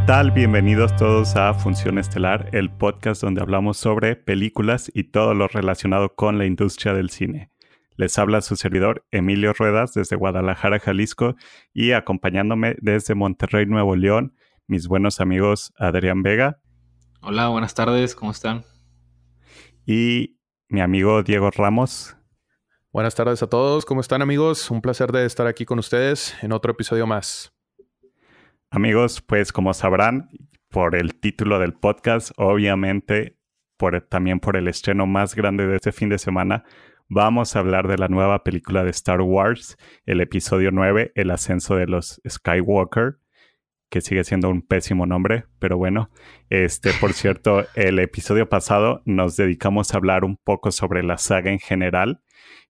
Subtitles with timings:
[0.00, 0.30] ¿Qué tal?
[0.30, 6.14] Bienvenidos todos a Función Estelar, el podcast donde hablamos sobre películas y todo lo relacionado
[6.14, 7.50] con la industria del cine.
[7.96, 11.36] Les habla su servidor Emilio Ruedas desde Guadalajara, Jalisco
[11.74, 14.34] y acompañándome desde Monterrey, Nuevo León,
[14.66, 16.60] mis buenos amigos Adrián Vega.
[17.20, 18.64] Hola, buenas tardes, ¿cómo están?
[19.84, 22.16] Y mi amigo Diego Ramos.
[22.90, 24.70] Buenas tardes a todos, ¿cómo están amigos?
[24.70, 27.52] Un placer de estar aquí con ustedes en otro episodio más.
[28.72, 30.30] Amigos, pues como sabrán
[30.68, 33.36] por el título del podcast, obviamente
[33.76, 36.62] por, también por el estreno más grande de este fin de semana,
[37.08, 41.74] vamos a hablar de la nueva película de Star Wars, el episodio 9, El ascenso
[41.74, 43.18] de los Skywalker,
[43.90, 46.12] que sigue siendo un pésimo nombre, pero bueno,
[46.48, 51.50] este, por cierto, el episodio pasado nos dedicamos a hablar un poco sobre la saga
[51.50, 52.22] en general,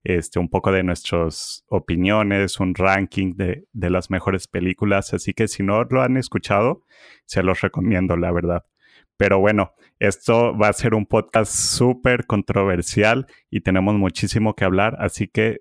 [0.03, 5.47] este, un poco de nuestras opiniones, un ranking de, de las mejores películas, así que
[5.47, 6.83] si no lo han escuchado,
[7.25, 8.65] se los recomiendo, la verdad.
[9.17, 14.95] Pero bueno, esto va a ser un podcast súper controversial y tenemos muchísimo que hablar,
[14.99, 15.59] así que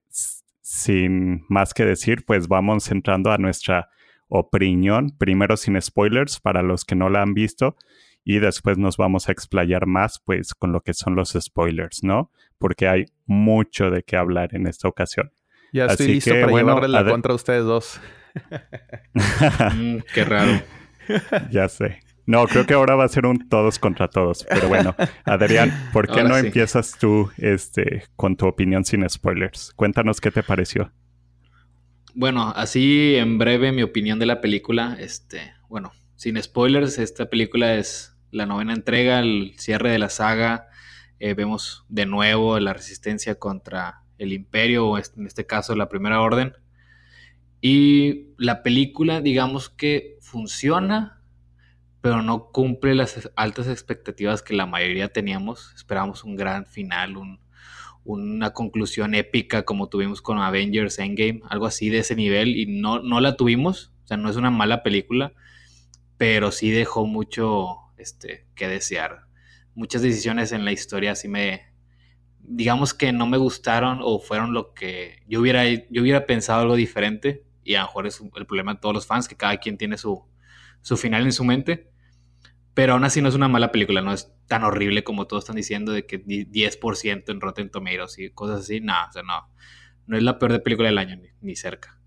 [0.62, 3.90] sin más que decir, pues vamos entrando a nuestra
[4.28, 7.76] opinión, primero sin spoilers para los que no la han visto
[8.24, 12.30] y después nos vamos a explayar más pues con lo que son los spoilers, ¿no?
[12.58, 15.32] Porque hay mucho de qué hablar en esta ocasión.
[15.72, 18.00] Ya estoy listo para llevarle la contra ustedes dos.
[19.74, 20.62] Mm, qué raro.
[21.50, 21.98] ya sé.
[22.26, 24.46] No, creo que ahora va a ser un todos contra todos.
[24.48, 29.72] Pero bueno, Adrián, ¿por qué no empiezas tú este, con tu opinión sin spoilers?
[29.74, 30.92] Cuéntanos qué te pareció.
[32.14, 34.96] Bueno, así en breve mi opinión de la película.
[35.00, 40.68] Este, bueno, sin spoilers, esta película es la novena entrega, el cierre de la saga.
[41.18, 46.20] Eh, vemos de nuevo la resistencia contra el imperio, o en este caso la primera
[46.20, 46.52] orden.
[47.62, 51.22] Y la película, digamos que funciona
[52.02, 55.72] pero no cumple las altas expectativas que la mayoría teníamos.
[55.74, 57.14] Esperábamos un gran final,
[58.04, 63.00] una conclusión épica como tuvimos con Avengers Endgame, algo así de ese nivel, y no,
[63.00, 63.92] no la tuvimos.
[64.04, 65.32] O sea, no es una mala película,
[66.20, 69.22] pero sí dejó mucho este, que desear.
[69.74, 71.72] Muchas decisiones en la historia sí me,
[72.40, 76.76] digamos que no me gustaron o fueron lo que yo hubiera, yo hubiera pensado algo
[76.76, 79.78] diferente, y a lo mejor es el problema de todos los fans, que cada quien
[79.78, 80.22] tiene su,
[80.82, 81.90] su final en su mente.
[82.74, 85.56] Pero aún así no es una mala película, no es tan horrible como todos están
[85.56, 88.82] diciendo de que 10% en Rotten Tomatoes y cosas así.
[88.82, 89.48] No, o sea, no.
[90.06, 91.98] No es la peor de película del año, ni, cerca.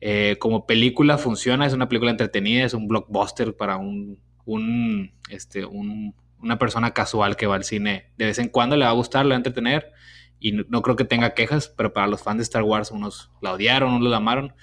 [0.00, 5.64] Eh, como película funciona, es una película entretenida, es un blockbuster para un, un, este,
[5.64, 8.10] un, una persona casual que va al cine.
[8.16, 9.92] De vez en cuando le va a gustar, le va a entretener
[10.38, 13.52] y no, creo que tenga quejas, pero para los fans de Star Wars unos la
[13.52, 14.54] odiaron, unos la amaron.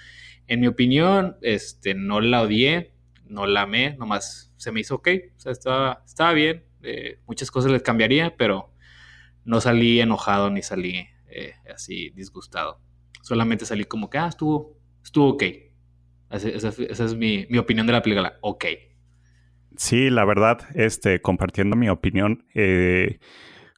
[0.48, 2.94] En mi opinión, este, no la odié,
[3.26, 7.50] no la amé, nomás se me hizo ok, o sea, estaba, estaba bien, eh, muchas
[7.50, 8.72] cosas les cambiaría, pero
[9.44, 12.80] no salí enojado ni salí eh, así disgustado.
[13.22, 14.77] Solamente salí como que, ah, estuvo,
[15.08, 15.42] estuvo ok.
[16.30, 18.66] Esa, es mi, opinión de la película, ok.
[19.76, 23.18] Sí, la verdad, este, compartiendo mi opinión, eh,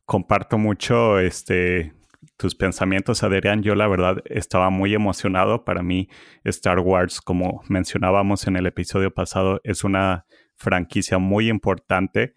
[0.04, 1.92] comparto mucho este,
[2.36, 3.62] tus pensamientos, Adrián.
[3.62, 5.64] Yo la verdad estaba muy emocionado.
[5.64, 6.08] Para mí,
[6.42, 10.26] Star Wars, como mencionábamos en el episodio pasado, es una
[10.56, 12.34] franquicia muy importante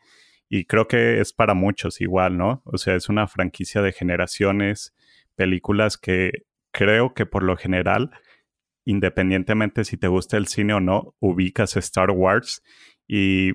[0.49, 2.61] y creo que es para muchos igual, ¿no?
[2.65, 4.93] O sea, es una franquicia de generaciones,
[5.35, 8.11] películas que creo que por lo general,
[8.85, 12.63] independientemente si te gusta el cine o no, ubicas Star Wars
[13.07, 13.53] y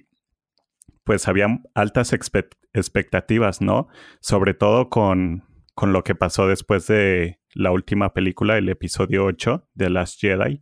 [1.04, 3.88] pues había altas expectativas, ¿no?
[4.20, 9.68] Sobre todo con con lo que pasó después de la última película, el episodio 8
[9.74, 10.60] de Last Jedi.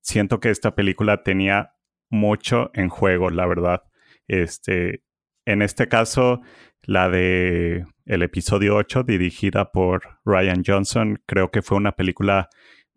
[0.00, 1.74] Siento que esta película tenía
[2.08, 3.84] mucho en juego, la verdad.
[4.26, 5.04] Este,
[5.44, 6.40] en este caso,
[6.82, 12.48] la de el episodio 8, dirigida por Ryan Johnson, creo que fue una película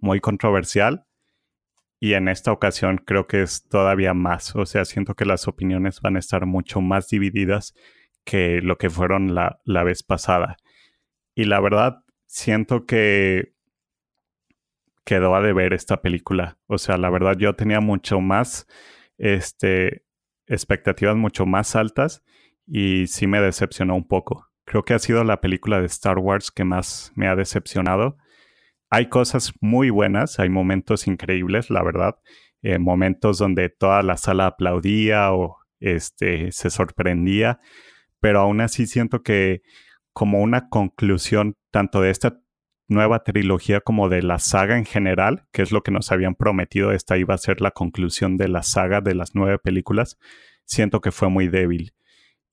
[0.03, 1.05] muy controversial.
[1.99, 4.55] Y en esta ocasión creo que es todavía más.
[4.55, 7.73] O sea, siento que las opiniones van a estar mucho más divididas
[8.25, 10.57] que lo que fueron la, la vez pasada.
[11.33, 13.53] Y la verdad, siento que
[15.05, 16.57] quedó a deber esta película.
[16.67, 18.67] O sea, la verdad, yo tenía mucho más,
[19.17, 20.05] este,
[20.47, 22.23] expectativas mucho más altas
[22.67, 24.49] y sí me decepcionó un poco.
[24.65, 28.17] Creo que ha sido la película de Star Wars que más me ha decepcionado.
[28.95, 32.17] Hay cosas muy buenas, hay momentos increíbles, la verdad.
[32.61, 37.59] Eh, momentos donde toda la sala aplaudía o este, se sorprendía,
[38.19, 39.63] pero aún así siento que
[40.13, 42.39] como una conclusión tanto de esta
[42.87, 46.91] nueva trilogía como de la saga en general, que es lo que nos habían prometido,
[46.91, 50.19] esta iba a ser la conclusión de la saga de las nueve películas,
[50.65, 51.95] siento que fue muy débil.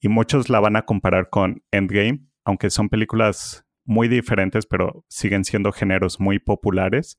[0.00, 5.44] Y muchos la van a comparar con Endgame, aunque son películas muy diferentes, pero siguen
[5.44, 7.19] siendo géneros muy populares.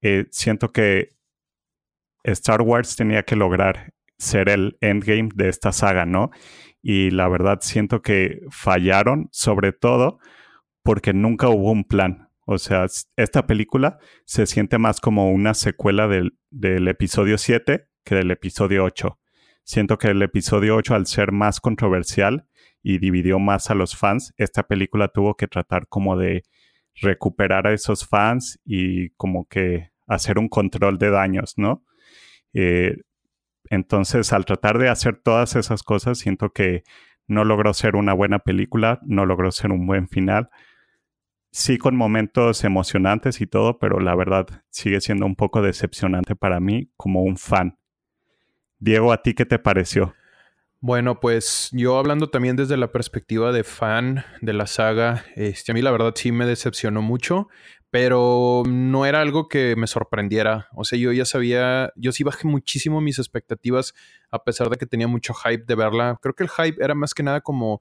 [0.00, 1.08] Eh, siento que
[2.22, 6.30] Star Wars tenía que lograr ser el endgame de esta saga, ¿no?
[6.80, 10.20] Y la verdad siento que fallaron, sobre todo
[10.84, 12.30] porque nunca hubo un plan.
[12.46, 12.86] O sea,
[13.16, 18.84] esta película se siente más como una secuela del, del episodio 7 que del episodio
[18.84, 19.18] 8.
[19.64, 22.47] Siento que el episodio 8, al ser más controversial
[22.82, 26.44] y dividió más a los fans, esta película tuvo que tratar como de
[27.00, 31.84] recuperar a esos fans y como que hacer un control de daños, ¿no?
[32.52, 32.96] Eh,
[33.70, 36.84] entonces, al tratar de hacer todas esas cosas, siento que
[37.26, 40.48] no logró ser una buena película, no logró ser un buen final.
[41.50, 46.60] Sí con momentos emocionantes y todo, pero la verdad sigue siendo un poco decepcionante para
[46.60, 47.78] mí como un fan.
[48.78, 50.14] Diego, ¿a ti qué te pareció?
[50.80, 55.74] Bueno, pues yo hablando también desde la perspectiva de fan de la saga, este, a
[55.74, 57.48] mí la verdad sí me decepcionó mucho
[57.90, 60.68] pero no era algo que me sorprendiera.
[60.74, 63.94] O sea, yo ya sabía, yo sí bajé muchísimo mis expectativas
[64.30, 66.18] a pesar de que tenía mucho hype de verla.
[66.20, 67.80] Creo que el hype era más que nada como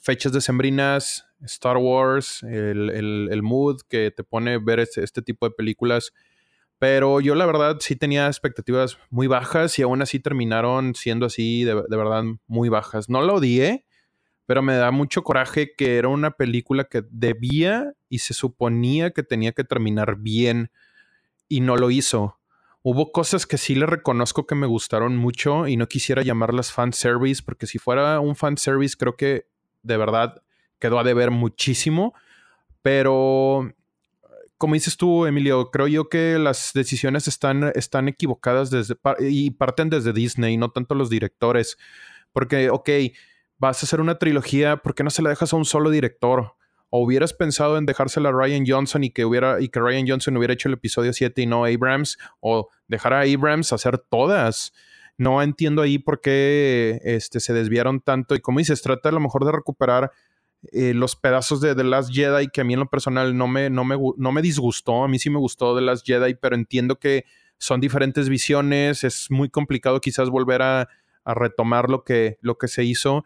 [0.00, 6.12] fechas decembrinas, Star Wars, el, mood que te pone ver este, este, tipo de películas.
[6.80, 11.62] Pero yo la verdad sí tenía expectativas muy bajas y aún así terminaron siendo así
[11.62, 13.10] de, de verdad muy bajas.
[13.10, 13.84] No la odié,
[14.46, 19.22] pero me da mucho coraje que era una película que debía y se suponía que
[19.22, 20.70] tenía que terminar bien
[21.48, 22.40] y no lo hizo.
[22.80, 27.42] Hubo cosas que sí le reconozco que me gustaron mucho y no quisiera llamarlas fanservice,
[27.44, 29.46] porque si fuera un fanservice creo que
[29.82, 30.42] de verdad
[30.78, 32.14] quedó a deber muchísimo,
[32.80, 33.70] pero
[34.60, 39.88] como dices tú, Emilio, creo yo que las decisiones están, están equivocadas desde, y parten
[39.88, 41.78] desde Disney, no tanto los directores.
[42.30, 42.90] Porque, ok,
[43.56, 46.56] vas a hacer una trilogía, ¿por qué no se la dejas a un solo director?
[46.90, 50.36] O hubieras pensado en dejársela a Ryan Johnson y que, hubiera, y que Ryan Johnson
[50.36, 54.74] hubiera hecho el episodio 7 y no Abrams, o dejar a Abrams hacer todas.
[55.16, 58.34] No entiendo ahí por qué este, se desviaron tanto.
[58.34, 60.12] Y como dices, trata a lo mejor de recuperar
[60.72, 63.70] eh, los pedazos de The Last Jedi, que a mí en lo personal no me,
[63.70, 65.04] no, me, no me disgustó.
[65.04, 67.24] A mí sí me gustó The Last Jedi, pero entiendo que
[67.58, 69.04] son diferentes visiones.
[69.04, 70.88] Es muy complicado quizás volver a,
[71.24, 73.24] retomar lo que, lo que se hizo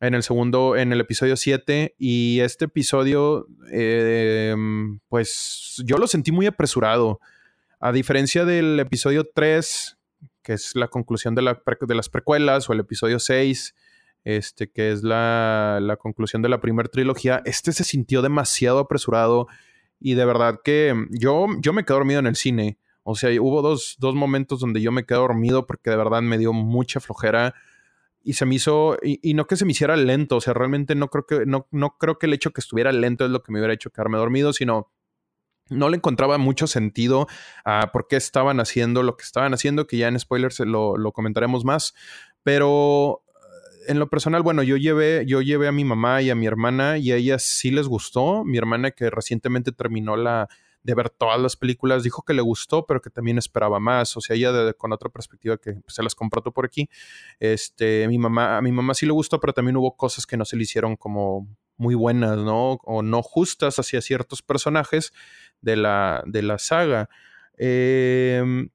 [0.00, 1.94] en el segundo, en el episodio 7.
[1.98, 4.54] Y este episodio, eh,
[5.08, 7.20] pues yo lo sentí muy apresurado.
[7.78, 9.96] A diferencia del episodio 3,
[10.42, 13.74] que es la conclusión de, la, de las precuelas, o el episodio 6,
[14.24, 19.48] este, que es la, la conclusión de la primera trilogía, este se sintió demasiado apresurado.
[19.98, 22.78] Y de verdad que yo, yo me quedé dormido en el cine.
[23.02, 26.38] O sea, hubo dos, dos momentos donde yo me quedé dormido porque de verdad me
[26.38, 27.54] dio mucha flojera
[28.22, 31.08] y se me hizo, y, no que se me hiciera lento, o sea, realmente no
[31.08, 33.58] creo que, no, no creo que el hecho que estuviera lento es lo que me
[33.58, 34.92] hubiera hecho quedarme dormido, sino
[35.70, 37.28] no le encontraba mucho sentido
[37.64, 41.12] a por qué estaban haciendo lo que estaban haciendo, que ya en spoilers lo, lo
[41.12, 41.94] comentaremos más,
[42.42, 43.22] pero
[43.90, 46.98] en lo personal, bueno, yo llevé, yo llevé a mi mamá y a mi hermana
[46.98, 50.48] y a ellas sí les gustó, mi hermana que recientemente terminó la,
[50.84, 54.16] de ver todas las películas, dijo que le gustó, pero que también esperaba más.
[54.16, 56.88] O sea, ella con otra perspectiva que pues, se las compró por aquí.
[57.40, 60.44] Este, mi mamá, a mi mamá sí le gustó, pero también hubo cosas que no
[60.44, 62.74] se le hicieron como muy buenas, ¿no?
[62.84, 65.12] O no justas hacia ciertos personajes
[65.60, 67.08] de la, de la saga.
[67.58, 68.68] Eh,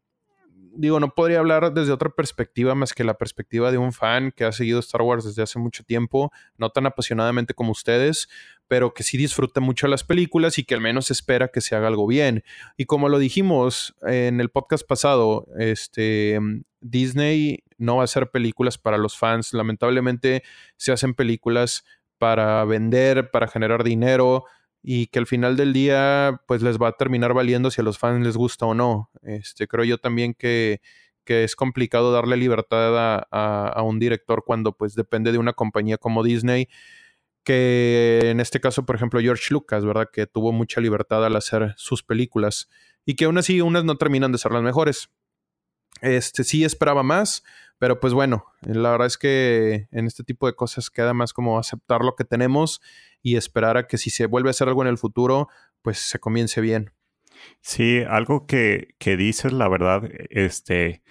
[0.75, 4.46] digo, no podría hablar desde otra perspectiva más que la perspectiva de un fan que
[4.46, 8.29] ha seguido Star Wars desde hace mucho tiempo, no tan apasionadamente como ustedes,
[8.67, 11.88] pero que sí disfruta mucho las películas y que al menos espera que se haga
[11.88, 12.44] algo bien.
[12.77, 16.39] Y como lo dijimos en el podcast pasado, este
[16.82, 20.44] Disney no va a hacer películas para los fans, lamentablemente
[20.77, 21.84] se hacen películas
[22.17, 24.46] para vender, para generar dinero,
[24.88, 27.98] y que al final del día pues les va a terminar valiendo si a los
[27.98, 29.10] fans les gusta o no.
[29.24, 30.80] Este, creo yo también que,
[31.24, 35.98] que es complicado darle libertad a, a, un director cuando pues depende de una compañía
[35.98, 36.70] como Disney,
[37.44, 40.08] que en este caso, por ejemplo, George Lucas, ¿verdad?
[40.13, 42.70] Que tuvo mucha libertad al hacer sus películas
[43.06, 45.10] y que aún así unas no terminan de ser las mejores.
[46.01, 47.44] Este sí esperaba más,
[47.80, 51.58] pero pues bueno, la verdad es que en este tipo de cosas queda más como
[51.58, 52.82] aceptar lo que tenemos
[53.25, 55.50] y esperar a que si se vuelve a hacer algo en el futuro,
[55.82, 56.91] pues se comience bien.
[57.60, 61.01] Sí, algo que, que dices, la verdad, este,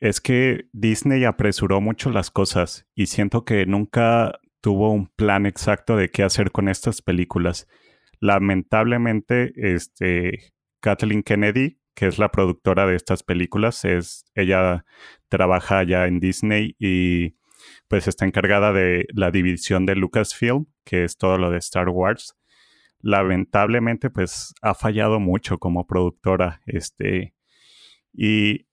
[0.00, 5.94] es que Disney apresuró mucho las cosas y siento que nunca tuvo un plan exacto
[5.98, 7.68] de qué hacer con estas películas.
[8.18, 14.86] Lamentablemente, este, Kathleen Kennedy, que es la productora de estas películas, es, ella
[15.28, 17.36] trabaja ya en Disney y
[17.88, 22.36] pues está encargada de la división de Lucasfilm, que es todo lo de Star Wars.
[23.00, 27.34] Lamentablemente, pues ha fallado mucho como productora, este,
[28.12, 28.66] y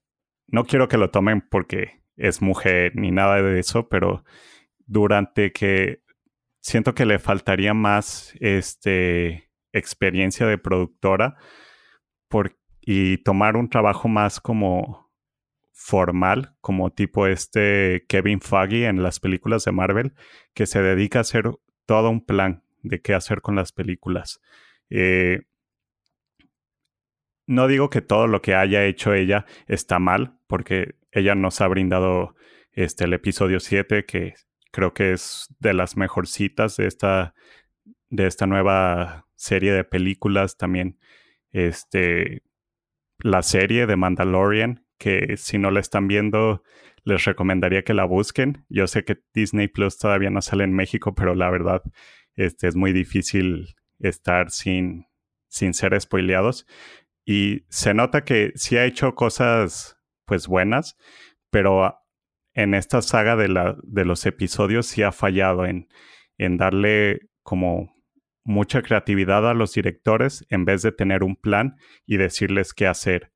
[0.47, 4.23] no quiero que lo tomen porque es mujer ni nada de eso, pero
[4.85, 6.01] durante que
[6.61, 11.35] siento que le faltaría más este, experiencia de productora
[12.29, 15.02] por, y tomar un trabajo más como
[15.73, 20.13] formal, como tipo este Kevin Feige en las películas de Marvel,
[20.53, 21.51] que se dedica a hacer
[21.85, 24.39] todo un plan de qué hacer con las películas.
[24.89, 25.41] Eh,
[27.47, 31.67] no digo que todo lo que haya hecho ella está mal, porque ella nos ha
[31.67, 32.35] brindado
[32.71, 34.35] este, el episodio 7, que
[34.71, 37.33] creo que es de las mejorcitas de esta,
[38.09, 40.55] de esta nueva serie de películas.
[40.55, 40.97] También
[41.51, 42.43] este,
[43.19, 46.63] la serie de Mandalorian, que si no la están viendo,
[47.03, 48.65] les recomendaría que la busquen.
[48.69, 51.83] Yo sé que Disney Plus todavía no sale en México, pero la verdad
[52.35, 55.07] este, es muy difícil estar sin,
[55.49, 56.65] sin ser spoileados.
[57.25, 60.95] Y se nota que sí ha hecho cosas pues buenas,
[61.49, 61.97] pero
[62.53, 65.89] en esta saga de, la, de los episodios sí ha fallado en,
[66.37, 67.93] en darle como
[68.45, 73.32] mucha creatividad a los directores en vez de tener un plan y decirles qué hacer.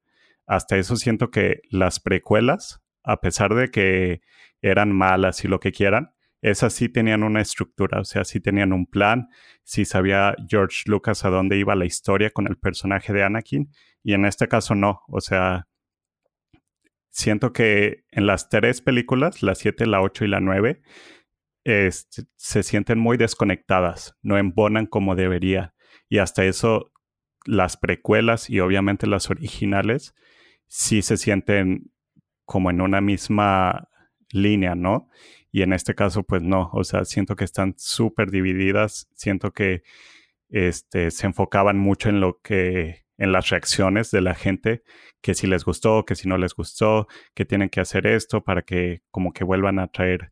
[0.47, 4.21] Hasta eso siento que las precuelas, a pesar de que
[4.61, 8.71] eran malas y lo que quieran, esas sí tenían una estructura, o sea, sí tenían
[8.71, 9.27] un plan,
[9.63, 13.71] sí sabía George Lucas a dónde iba la historia con el personaje de Anakin,
[14.03, 15.67] y en este caso no, o sea,
[17.09, 20.81] siento que en las tres películas, la 7, la 8 y la 9,
[22.35, 25.73] se sienten muy desconectadas, no embonan como debería,
[26.07, 26.93] y hasta eso
[27.45, 30.13] las precuelas y obviamente las originales
[30.67, 31.91] sí se sienten
[32.45, 33.89] como en una misma
[34.31, 35.09] línea, ¿no?
[35.51, 39.83] Y en este caso, pues no, o sea, siento que están súper divididas, siento que
[40.49, 44.83] este, se enfocaban mucho en lo que, en las reacciones de la gente,
[45.21, 48.61] que si les gustó, que si no les gustó, que tienen que hacer esto para
[48.61, 50.31] que como que vuelvan a traer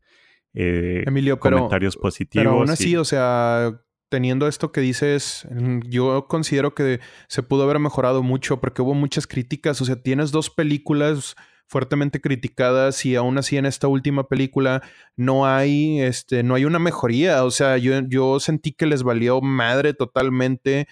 [0.54, 1.04] eh,
[1.38, 2.44] comentarios positivos.
[2.44, 3.78] Pero aún así, o sea,
[4.08, 5.46] teniendo esto que dices,
[5.84, 10.30] yo considero que se pudo haber mejorado mucho porque hubo muchas críticas, o sea, tienes
[10.30, 11.34] dos películas
[11.68, 14.82] fuertemente criticadas y aún así en esta última película
[15.16, 17.44] no hay, este, no hay una mejoría.
[17.44, 20.86] O sea, yo, yo sentí que les valió madre totalmente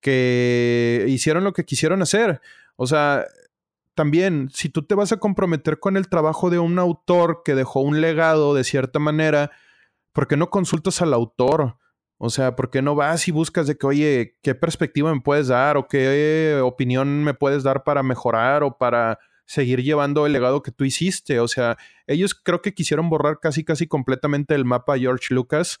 [0.00, 2.40] que hicieron lo que quisieron hacer.
[2.76, 3.26] O sea,
[3.94, 7.80] también, si tú te vas a comprometer con el trabajo de un autor que dejó
[7.80, 9.50] un legado de cierta manera,
[10.12, 11.78] ¿por qué no consultas al autor?
[12.18, 15.48] O sea, ¿por qué no vas y buscas de que, oye, qué perspectiva me puedes
[15.48, 20.62] dar o qué opinión me puedes dar para mejorar o para seguir llevando el legado
[20.62, 21.40] que tú hiciste.
[21.40, 25.80] O sea, ellos creo que quisieron borrar casi, casi completamente el mapa George Lucas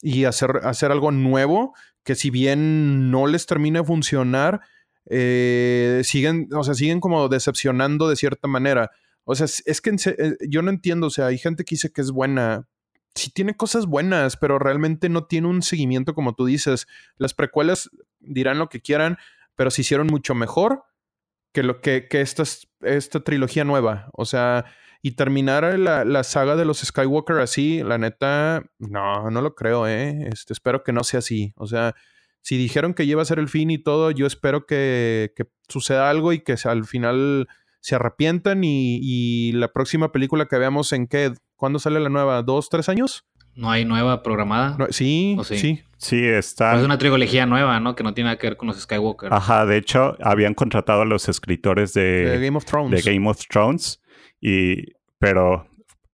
[0.00, 4.60] y hacer, hacer algo nuevo que si bien no les termina de funcionar,
[5.08, 8.90] eh, siguen, o sea, siguen como decepcionando de cierta manera.
[9.24, 12.02] O sea, es, que eh, yo no entiendo, o sea, hay gente que dice que
[12.02, 12.68] es buena.
[13.14, 16.86] Sí tiene cosas buenas, pero realmente no tiene un seguimiento como tú dices.
[17.16, 17.90] Las precuelas
[18.20, 19.18] dirán lo que quieran,
[19.56, 20.84] pero se hicieron mucho mejor
[21.52, 22.42] que lo que, que esta,
[22.82, 24.10] esta trilogía nueva.
[24.12, 24.64] O sea,
[25.00, 29.86] y terminar la, la, saga de los Skywalker así, la neta, no, no lo creo,
[29.86, 30.28] ¿eh?
[30.32, 31.52] Este, espero que no sea así.
[31.56, 31.94] O sea,
[32.40, 36.10] si dijeron que lleva a ser el fin y todo, yo espero que, que suceda
[36.10, 37.48] algo y que al final
[37.80, 42.42] se arrepientan y, y, la próxima película que veamos en qué, ¿cuándo sale la nueva?
[42.42, 43.24] ¿Dos, tres años?
[43.54, 44.76] No hay nueva programada.
[44.90, 46.26] sí, sí, sí.
[46.26, 46.76] está.
[46.76, 47.96] es una trilogía nueva, ¿no?
[47.96, 49.32] Que no tiene nada que ver con los Skywalker.
[49.32, 53.02] Ajá, de hecho, habían contratado a los escritores de, Game of Thrones.
[53.02, 54.02] De Game of Thrones.
[54.42, 55.66] Y, pero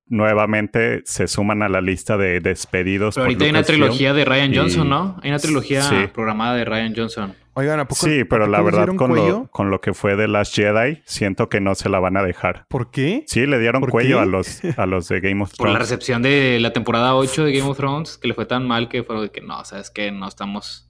[0.07, 3.15] nuevamente se suman a la lista de despedidos.
[3.15, 5.19] Pero ahorita hay una trilogía de Ryan Johnson, ¿no?
[5.21, 7.35] Hay una trilogía programada de Ryan Johnson.
[7.53, 10.55] Oigan, ¿a poco, Sí, pero la verdad, con lo, con lo, que fue de Last
[10.55, 12.65] Jedi, siento que no se la van a dejar.
[12.69, 13.25] ¿Por qué?
[13.27, 15.57] Sí, le dieron cuello a los, a los de Game of Thrones.
[15.57, 18.65] Por la recepción de la temporada 8 de Game of Thrones, que le fue tan
[18.65, 20.87] mal que fue de que no, sabes que no estamos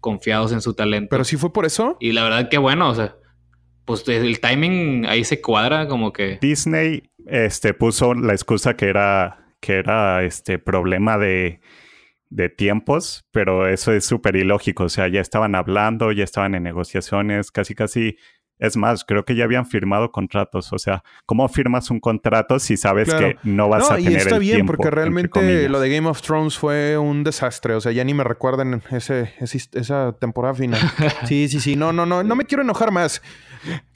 [0.00, 1.08] confiados en su talento.
[1.10, 1.96] Pero sí fue por eso.
[2.00, 3.14] Y la verdad que bueno, o sea,
[3.84, 6.38] pues el timing ahí se cuadra como que.
[6.40, 11.60] Disney este, puso la excusa que era, que era este problema de
[12.30, 14.84] de tiempos, pero eso es súper ilógico.
[14.84, 18.16] O sea, ya estaban hablando, ya estaban en negociaciones, casi casi
[18.62, 20.72] Es más, creo que ya habían firmado contratos.
[20.74, 24.34] O sea, ¿cómo firmas un contrato si sabes que no vas a tener y está
[24.34, 27.72] el bien, tiempo, porque realmente lo de Game of Thrones fue un desastre.
[27.74, 30.78] O sea, ya ni me recuerdan ese, ese- esa temporada final.
[31.26, 31.74] Sí, sí, sí.
[31.74, 32.22] No, no, no.
[32.22, 33.22] No me quiero enojar más.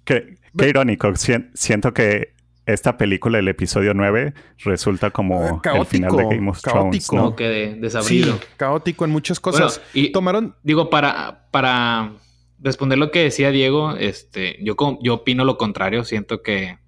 [0.05, 1.09] Qué, qué irónico.
[1.17, 2.34] Sien- siento que
[2.67, 4.33] esta película, el episodio 9,
[4.65, 7.17] resulta como Eh, el final de caótico, Game of Thrones, caótico.
[7.17, 7.23] ¿no?
[7.25, 8.39] Como que de- Sí, desabrido.
[8.57, 9.81] caótico en muchas cosas.
[9.93, 10.57] Bueno, y Tomaron.
[10.63, 12.13] digo, para, para
[12.61, 16.05] responder lo que decía Diego, este, yo, yo opino lo contrario.
[16.05, 16.79] Siento que,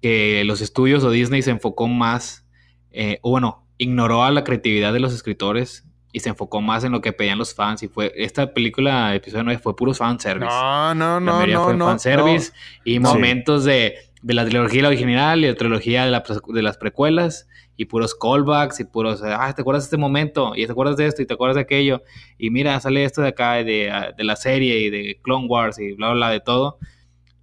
[0.00, 2.46] que los estudios o Disney se enfocó más,
[2.90, 6.92] eh, o bueno, ignoró a la creatividad de los escritores y se enfocó más en
[6.92, 7.82] lo que pedían los fans.
[7.82, 10.46] Y fue esta película, episodio 9, fue puro fanservice.
[10.46, 11.86] No, no, La no, mayoría no, fue no.
[11.86, 12.52] fanservice
[12.84, 13.12] y No.
[13.14, 17.86] momentos de, de la trilogía original y la trilogía de, la de las precuelas y
[17.86, 20.52] puros callbacks y puros, ah, ¿te acuerdas de este momento?
[20.54, 22.02] Y te acuerdas de esto y te acuerdas de aquello.
[22.38, 25.78] Y mira, sale esto de acá, de, ah, de la serie y de Clone Wars
[25.78, 26.78] y bla, bla, bla, de todo.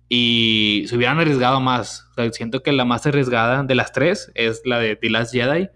[0.08, 2.08] Y se hubieran arriesgado más.
[2.12, 5.34] O sea, siento que la más arriesgada de las tres es la de The Last
[5.34, 5.70] Jedi.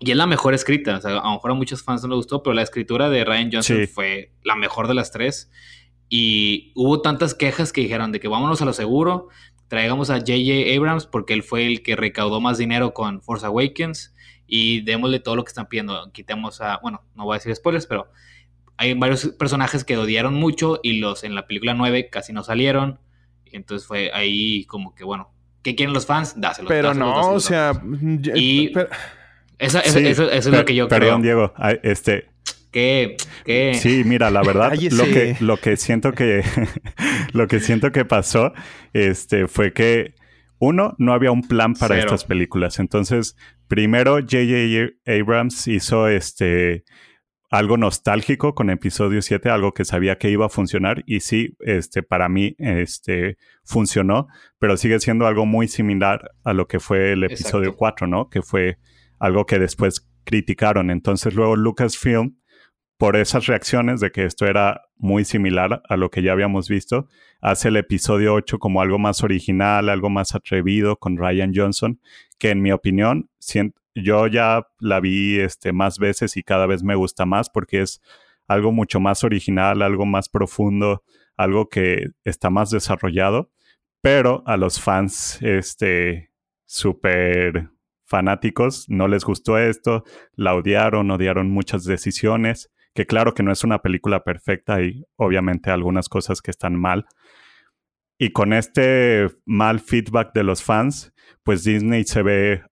[0.00, 0.96] Y es la mejor escrita.
[0.96, 3.24] O sea, a lo mejor a muchos fans no les gustó, pero la escritura de
[3.24, 3.86] Ryan Johnson Sí.
[3.86, 5.50] fue la mejor de las tres.
[6.08, 9.28] Y hubo tantas quejas que dijeron de que vámonos a lo seguro,
[9.70, 10.76] traigamos a J.J.
[10.76, 14.12] Abrams porque él fue el que recaudó más dinero con Force Awakens
[14.46, 16.10] y démosle todo lo que están pidiendo.
[16.12, 18.10] Quitemos a, bueno, no voy a decir spoilers, pero
[18.76, 22.98] hay varios personajes que odiaron mucho y los en la película 9 casi no salieron.
[23.46, 26.34] Y entonces fue ahí como que, bueno, ¿qué quieren los fans?
[26.36, 26.68] Dáselos.
[26.68, 27.72] Pero dáselos, no, dáselos, o sea.
[27.74, 28.38] dáselos.
[28.40, 28.88] Y- pero-
[29.58, 31.36] Esa- esa- Sí, eso, eso es per- lo que yo Perdón, creo.
[31.36, 31.52] Diego.
[31.56, 32.29] Ay, Este,
[32.70, 36.42] Que, que Sí, mira, la verdad, lo que, lo que siento que
[37.32, 38.52] lo que siento que pasó
[38.92, 40.14] este, fue que
[40.58, 42.06] uno, no había un plan para Cero.
[42.06, 42.78] estas películas.
[42.78, 43.34] Entonces,
[43.66, 44.92] primero J.J.
[45.06, 46.84] Abrams hizo este
[47.50, 51.02] algo nostálgico con episodio 7, algo que sabía que iba a funcionar.
[51.06, 56.68] Y sí, este, para mí, este, funcionó, pero sigue siendo algo muy similar a lo
[56.68, 57.78] que fue el episodio Exacto.
[57.78, 58.28] 4, ¿no?
[58.30, 58.78] Que fue
[59.18, 60.90] algo que después criticaron.
[60.90, 62.36] Entonces, luego Lucasfilm
[63.00, 67.08] por esas reacciones de que esto era muy similar a lo que ya habíamos visto,
[67.40, 71.98] hace el episodio 8 como algo más original, algo más atrevido con Ryan Johnson,
[72.36, 73.30] que en mi opinión,
[73.94, 78.02] yo ya la vi este, más veces y cada vez me gusta más porque es
[78.46, 81.02] algo mucho más original, algo más profundo,
[81.38, 83.50] algo que está más desarrollado,
[84.02, 86.32] pero a los fans este,
[86.66, 87.70] súper
[88.04, 93.64] fanáticos no les gustó esto, la odiaron, odiaron muchas decisiones, que claro que no es
[93.64, 97.06] una película perfecta y obviamente algunas cosas que están mal.
[98.18, 101.10] Y con este mal feedback de los fans,
[101.42, 102.62] pues Disney se ve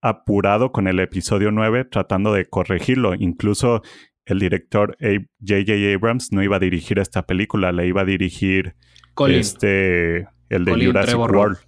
[0.00, 3.12] apurado con el episodio 9 tratando de corregirlo.
[3.12, 3.82] Incluso
[4.24, 5.94] el director J.J.
[5.94, 8.74] Abrams no iba a dirigir esta película, le iba a dirigir
[9.12, 9.38] Colin.
[9.38, 11.58] este el de Colin Jurassic Trevor, World.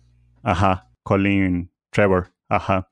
[0.43, 2.89] Ajá, Colin Trevor, ajá.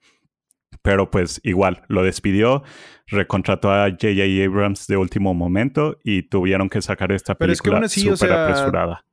[0.82, 2.64] Pero pues igual, lo despidió,
[3.06, 4.44] recontrató a J.J.
[4.44, 8.08] Abrams de último momento y tuvieron que sacar esta Pero es que película aún así,
[8.08, 9.04] o súper sea, apresurada.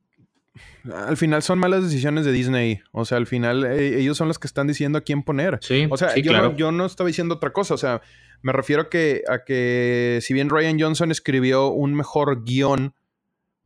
[1.06, 2.80] Al final son malas decisiones de Disney.
[2.92, 5.58] O sea, al final eh, ellos son los que están diciendo a quién poner.
[5.60, 6.50] Sí, O sea, sí, yo, claro.
[6.50, 7.74] no, yo no estaba diciendo otra cosa.
[7.74, 8.00] O sea,
[8.42, 12.94] me refiero a que, a que si bien Ryan Johnson escribió un mejor guion,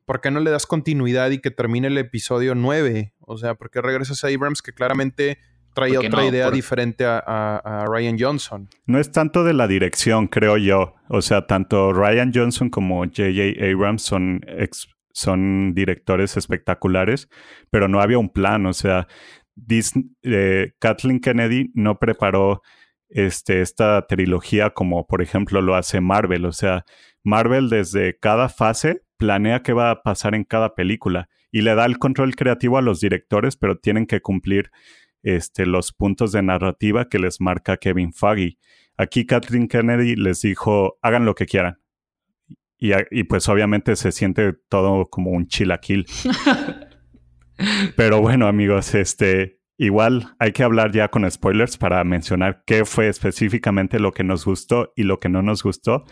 [0.05, 3.15] ¿por qué no le das continuidad y que termine el episodio 9?
[3.21, 5.39] O sea, ¿por qué regresas a Abrams que claramente
[5.75, 8.69] traía Porque otra no, idea por- diferente a, a- a Ryan Johnson?
[8.87, 10.95] No es tanto de la dirección, creo yo.
[11.09, 13.63] O sea, tanto Ryan Johnson como J.J.
[13.73, 17.29] Abrams son, ex- son directores espectaculares,
[17.71, 18.65] pero no había un plan.
[18.67, 19.07] O sea,
[19.57, 22.63] Dis- eh, Kathleen Kennedy no preparó
[23.09, 26.45] este, esta trilogía como, por ejemplo, lo hace Marvel.
[26.47, 26.85] O sea,
[27.23, 31.85] Marvel desde cada fase planea qué va a pasar en cada película y le da
[31.87, 34.71] el control creativo a los directores, pero tienen que cumplir
[35.25, 38.59] este, los puntos de narrativa que les marca Kevin Feige.
[38.97, 41.81] Aquí Kathleen Kennedy les dijo, hagan lo que quieran.
[42.79, 46.07] Y, y pues obviamente se siente todo como un chilaquil.
[47.97, 53.09] Pero bueno, amigos, este, igual hay que hablar ya con spoilers para mencionar qué fue
[53.09, 56.05] específicamente lo que nos gustó y lo que no nos gustó.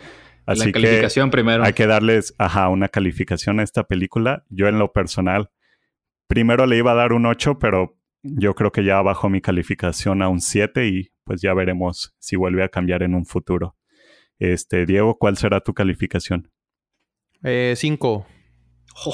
[0.45, 1.63] Así la que calificación primero.
[1.63, 4.43] hay que darles, ajá, una calificación a esta película.
[4.49, 5.51] Yo en lo personal,
[6.27, 10.21] primero le iba a dar un 8, pero yo creo que ya bajó mi calificación
[10.21, 13.75] a un 7 y pues ya veremos si vuelve a cambiar en un futuro.
[14.39, 16.49] Este, Diego, ¿cuál será tu calificación?
[17.43, 18.25] Eh, cinco.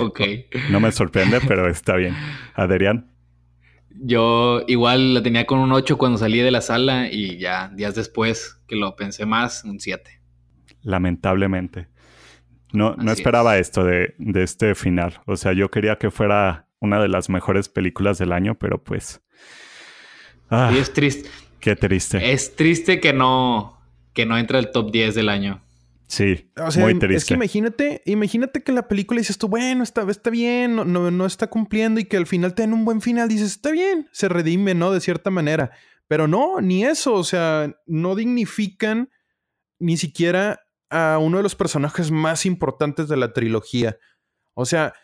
[0.00, 0.20] ok.
[0.70, 2.14] No me sorprende, pero está bien.
[2.54, 3.10] Adrián,
[3.90, 7.94] Yo igual la tenía con un 8 cuando salí de la sala y ya días
[7.94, 10.20] después que lo pensé más, un 7.
[10.82, 11.88] lamentablemente.
[12.72, 15.20] No, no esperaba esto de, de este final.
[15.26, 19.20] O sea, yo quería que fuera una de las mejores películas del año, pero pues.
[20.48, 21.28] Ah, y es triste.
[21.60, 22.32] Qué triste.
[22.32, 23.78] Es triste que no,
[24.12, 25.62] que no entra el top 10 del año.
[26.08, 27.16] Sí, muy triste.
[27.16, 31.26] Es que imagínate, imagínate que la película dices tú, bueno, está, está bien, no, no,
[31.26, 34.28] está cumpliendo y que al final te den un buen final, dices, está bien, se
[34.28, 34.92] redime, ¿no?
[34.92, 35.72] De cierta manera.
[36.06, 39.10] Pero no, ni eso, o sea, no dignifican
[39.80, 43.98] ni siquiera a uno de los personajes más importantes de la trilogía.
[44.54, 44.94] O sea,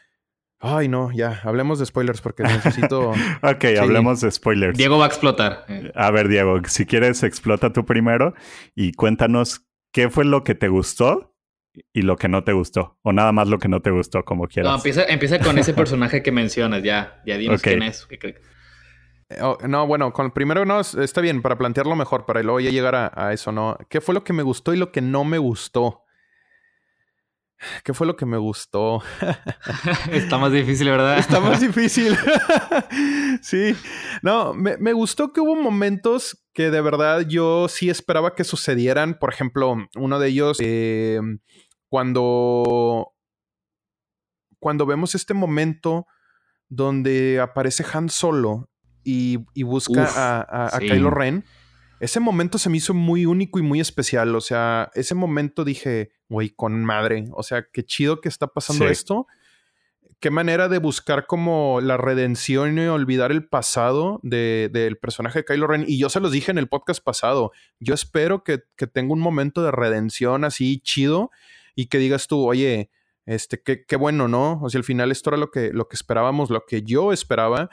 [0.63, 3.11] ay no, ya, hablemos de spoilers porque necesito...
[3.43, 4.79] ok, hablemos de spoilers.
[4.79, 5.67] Diego va a explotar.
[5.95, 8.35] A ver, Diego, si quieres, explota tú primero
[8.75, 11.35] y cuéntanos qué fue lo que te gustó
[11.93, 12.99] y lo que no te gustó.
[13.03, 14.71] O nada más lo que no te gustó, como quieras.
[14.71, 18.07] No, empieza, empieza con ese personaje que mencionas, ya, ya dinos quién es.
[18.11, 22.71] Eh, oh, no, bueno, con primero no, está bien, para plantearlo mejor, para luego ya
[22.71, 23.77] llegar a, eso, ¿no?
[23.89, 26.05] ¿Qué fue lo que me gustó y lo que no me gustó?
[27.85, 29.03] ¿Qué fue lo que me gustó?
[30.11, 31.19] Está más difícil, ¿verdad?
[31.19, 32.17] Está más difícil.
[33.43, 33.75] sí.
[34.23, 39.19] No, me, gustó que hubo momentos que de verdad yo sí esperaba que sucedieran.
[39.19, 41.21] Por ejemplo, uno de ellos, eh,
[41.89, 43.13] cuando,
[44.59, 46.07] cuando vemos este momento
[46.69, 48.71] donde aparece Han Solo
[49.05, 51.45] y, busca a, Kylo Ren.
[52.01, 54.35] Ese momento se me hizo muy único y muy especial.
[54.35, 57.29] O sea, ese momento dije, güey, con madre.
[57.33, 59.27] O sea, qué chido que está pasando esto.
[60.19, 65.67] Qué manera de buscar como la redención y olvidar el pasado del personaje de Kylo
[65.67, 65.85] Ren.
[65.87, 67.53] Y yo se los dije en el podcast pasado.
[67.81, 71.31] Yo espero que, tenga un momento de redención así chido
[71.75, 72.91] y que digas tú, oye,
[73.27, 74.61] este, qué, qué bueno, ¿no?
[74.63, 77.69] O sea, al final esto era lo que, lo que esperábamos, lo que yo esperaba.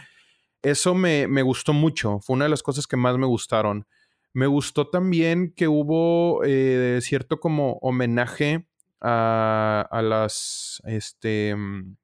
[0.62, 3.88] Eso me, gustó mucho, fue una de las cosas que más me gustaron.
[4.34, 8.66] Me gustó también que hubo eh, cierto como homenaje
[9.02, 11.96] a, a las, este, mm,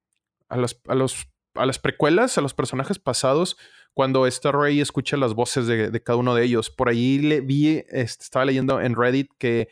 [0.50, 3.58] a, las, a, los, a las precuelas, a los personajes pasados,
[3.94, 6.70] cuando esta Rey escucha las voces de, cada uno de ellos.
[6.70, 9.70] Por ahí le vi, este, estaba leyendo en Reddit que,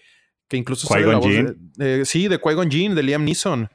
[0.47, 1.33] que incluso sale la voz
[1.75, 3.69] de, sí, de Qui-Gon Jinn, de Liam Neeson.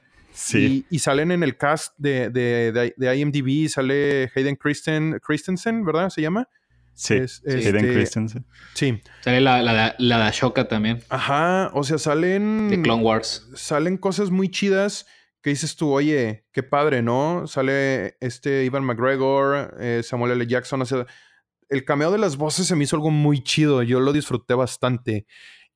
[0.53, 6.09] Y, salen en el cast de, de, de, IMDb, sale Hayden Christen, Christensen, ¿verdad?
[6.09, 6.47] ¿Se llama?
[6.99, 8.45] Sí, Hayden este, Christensen.
[8.73, 9.01] Sí.
[9.21, 11.01] Sale la, la, la de Ashoka también.
[11.07, 12.67] Ajá, o sea, salen...
[12.69, 13.47] De Clone Wars.
[13.55, 15.05] Salen cosas muy chidas
[15.41, 17.47] que dices tú, oye, qué padre, ¿no?
[17.47, 20.45] Sale este Ivan McGregor, eh, Samuel L.
[20.45, 21.05] Jackson, o sea,
[21.69, 25.25] el cameo de las voces se me hizo algo muy chido, yo lo disfruté bastante.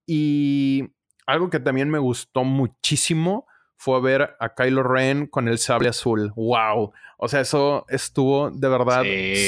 [0.06, 0.90] Y
[1.26, 5.90] algo que también me gustó muchísimo fue a ver a Kylo Ren con el sable
[5.90, 6.32] azul.
[6.36, 6.94] ¡Wow!
[7.18, 9.04] O sea, eso estuvo de verdad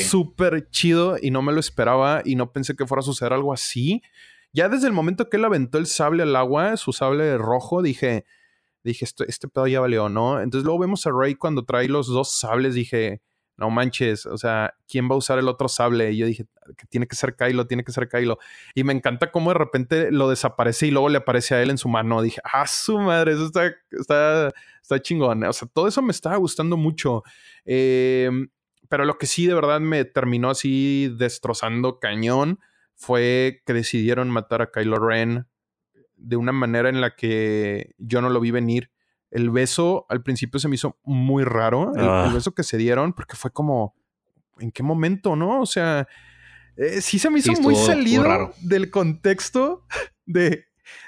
[0.07, 3.53] súper chido y no me lo esperaba y no pensé que fuera a suceder algo
[3.53, 4.01] así.
[4.53, 8.25] Ya desde el momento que él aventó el sable al agua, su sable rojo, dije,
[8.83, 10.41] dije, este, este pedo ya valió, ¿no?
[10.41, 13.21] Entonces luego vemos a Rey cuando trae los dos sables, dije,
[13.58, 16.12] no manches, o sea, ¿quién va a usar el otro sable?
[16.12, 16.46] Y yo dije,
[16.78, 18.38] que tiene que ser Kylo, tiene que ser Kylo.
[18.74, 21.78] Y me encanta cómo de repente lo desaparece y luego le aparece a él en
[21.78, 22.22] su mano.
[22.22, 25.44] Dije, ah, su madre, eso está, está, está chingón.
[25.46, 27.24] O sea, todo eso me estaba gustando mucho.
[27.63, 28.50] Em,
[28.89, 32.60] pero lo que sí de verdad me terminó así destrozando cañón
[32.96, 35.48] fue que decidieron matar a Kylo Ren
[36.18, 38.91] de una manera en la que yo no lo vi venir
[39.36, 42.32] el beso al principio se me hizo muy raro, el, ah.
[42.34, 43.93] beso que se dieron, porque fue como,
[44.60, 45.60] ¿en qué momento, no?
[45.60, 46.08] O sea,
[46.78, 49.86] eh, sí se me hizo muy salido del contexto
[50.26, 50.67] de,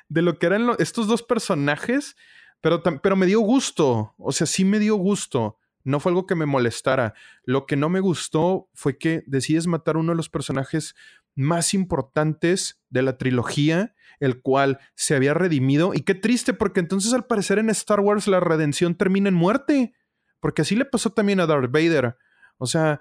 [0.09, 2.17] de, lo que eran estos dos personajes,
[2.59, 5.57] pero, pero me dio gusto, o sea, sí me dio gusto.
[5.85, 7.13] No fue algo que me molestara.
[7.45, 10.95] Lo que no me gustó fue que decides matar uno de los personajes
[11.37, 15.93] más importantes de la trilogía el cual se había redimido.
[15.93, 19.93] Y qué triste, porque entonces al parecer en Star Wars la redención termina en muerte.
[20.39, 22.17] Porque así le pasó también a Darth Vader.
[22.57, 22.99] O sea,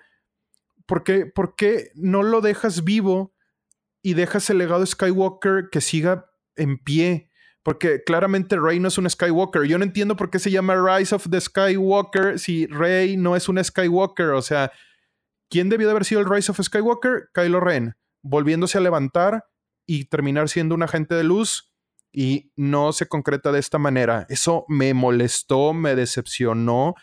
[0.86, 3.34] ¿por qué, no lo dejas vivo
[4.02, 7.30] y dejas el legado Skywalker que siga en pie?
[7.62, 9.64] Porque claramente Rey no es un Skywalker.
[9.64, 13.48] Yo no entiendo por qué se llama Rise of the Skywalker si Rey no es
[13.48, 14.30] un Skywalker.
[14.30, 14.70] O sea,
[15.50, 17.30] ¿quién debió de haber sido el Rise of Skywalker?
[17.34, 17.96] Kylo Ren.
[18.28, 19.44] Volviéndose a levantar
[19.86, 21.72] y terminar siendo un agente de luz
[22.12, 24.26] y no se concreta de esta manera.
[24.28, 26.94] Eso me molestó, me decepcionó.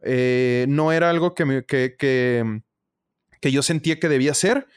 [0.00, 4.68] Eh, no era algo que, que, que, yo sentía que debía ser.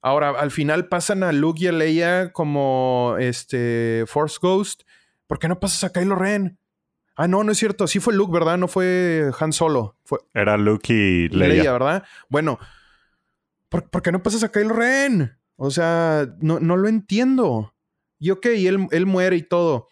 [0.00, 4.82] Ahora, al final pasan a Luke y a Leia como este Force Ghost.
[5.26, 6.58] ¿Por qué no pasas a Kylo Ren?
[7.16, 7.86] Ah, no, no es cierto.
[7.86, 8.58] Sí fue Luke, ¿verdad?
[8.58, 9.96] No fue Han Solo.
[10.04, 10.20] Fue...
[10.34, 11.54] Era Luke y Leia.
[11.54, 12.04] Leia ¿verdad?
[12.28, 12.60] Bueno,
[13.68, 15.38] ¿por, ¿por, qué no pasas a Kylo Ren?
[15.56, 17.74] O sea, no, no lo entiendo.
[18.18, 19.88] Y ok, él, él muere y todo.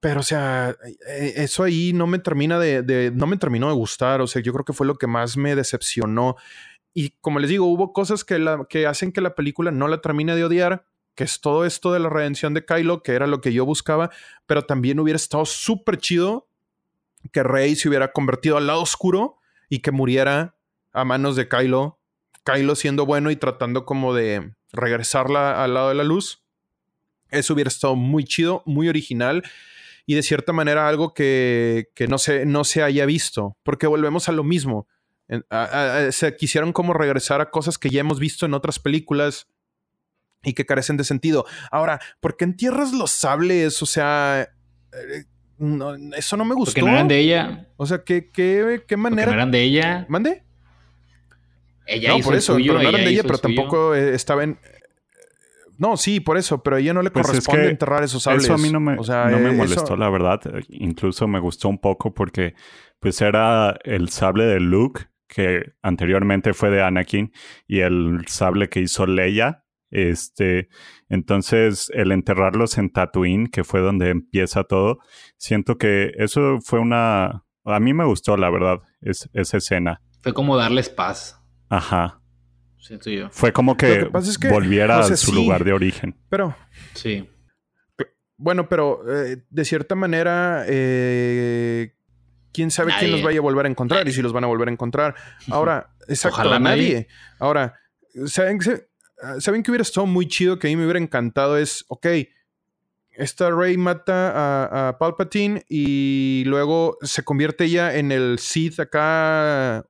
[0.00, 0.76] pero, o sea,
[1.08, 4.20] eh, eso ahí no me termina de, no me terminó de gustar.
[4.20, 6.36] O sea, yo creo que fue lo que más me decepcionó.
[6.94, 10.00] Y como les digo, hubo cosas que, la, que hacen que la película no la
[10.00, 13.40] termine de odiar, que es todo esto de la redención de Kylo, que era lo
[13.40, 14.10] que yo buscaba,
[14.46, 16.48] pero también hubiera estado súper chido
[17.32, 20.56] que Rey se hubiera convertido al lado oscuro y que muriera
[20.92, 21.97] a manos de Kylo,
[22.48, 26.44] Kylo siendo bueno y tratando como de regresarla al lado de la luz.
[27.30, 29.42] Eso hubiera estado muy chido, muy original
[30.06, 34.32] y de cierta manera algo que, no, se, no se haya visto, porque volvemos a
[34.32, 34.88] lo mismo.
[36.10, 39.48] se quisieron como regresar a cosas que ya hemos visto en otras películas
[40.42, 41.44] y que carecen de sentido.
[41.70, 43.82] Ahora, ¿por qué entierras los sables?
[43.82, 44.48] O sea,
[44.94, 45.24] eh,
[46.16, 46.72] eso no me gustó.
[46.72, 47.68] Porque no eran de ella.
[47.76, 49.32] O sea, ¿qué, qué, qué manera?
[49.32, 50.06] no eran de ella.
[50.08, 50.47] ¿Mande?
[51.88, 54.58] Ella no, por eso, pero no eran de ella, pero tampoco eh, estaba en
[55.78, 58.44] no, sí, por eso, pero a ella no le pues corresponde enterrar esos sables.
[58.44, 60.40] Eso a mí no me, me eh, molestó, la verdad.
[60.70, 62.54] Incluso me gustó un poco porque
[62.98, 67.32] pues era el sable de Luke, que anteriormente fue de Anakin,
[67.68, 69.64] y el sable que hizo Leia.
[69.90, 70.68] Este,
[71.08, 74.98] entonces, el enterrarlos en Tatooine, que fue donde empieza todo,
[75.36, 77.44] siento que eso fue una...
[77.64, 80.02] A mí me gustó, la verdad, es, esa escena.
[80.22, 81.37] Fue como darles paz.
[81.68, 82.20] Ajá.
[83.30, 84.08] Fue como que,
[84.50, 86.16] volviera a su lugar de origen.
[86.28, 86.56] Pero.
[86.94, 87.28] Sí.
[88.36, 91.94] Bueno, pero eh, de cierta manera, eh,
[92.52, 94.68] quién sabe quién los vaya a volver a encontrar y si los van a volver
[94.68, 95.14] a encontrar.
[95.50, 97.08] Ahora, exacto, Ojalá nadie.
[97.40, 97.74] Ahora,
[98.26, 98.60] ¿saben,
[99.40, 101.58] ¿saben que hubiera estado muy chido que a mí me hubiera encantado?
[101.58, 102.06] Es, ok,
[103.10, 109.84] esta Rey mata a, a, Palpatine y luego se convierte ella en el Sith acá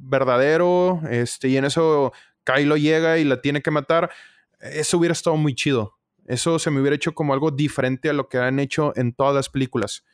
[0.00, 2.12] verdadero, este, y en eso
[2.44, 4.10] Kylo llega y la tiene que matar,
[4.60, 5.96] eso hubiera estado muy chido.
[6.26, 9.34] Eso se me hubiera hecho como algo diferente a lo que han hecho en todas
[9.34, 10.04] las películas.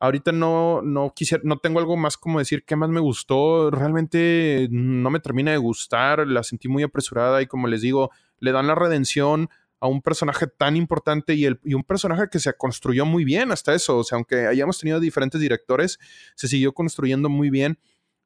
[0.00, 3.70] Ahorita no, no quisiera, no tengo algo más como decir qué más me gustó.
[3.70, 6.28] Realmente no me termina de gustar.
[6.28, 9.48] La sentí muy apresurada y como les digo, le dan la redención
[9.80, 13.50] a un personaje tan importante y, el, y, un personaje que se construyó muy bien
[13.50, 13.98] hasta eso.
[13.98, 15.98] O sea, aunque hayamos tenido diferentes directores,
[16.36, 17.78] se siguió construyendo muy bien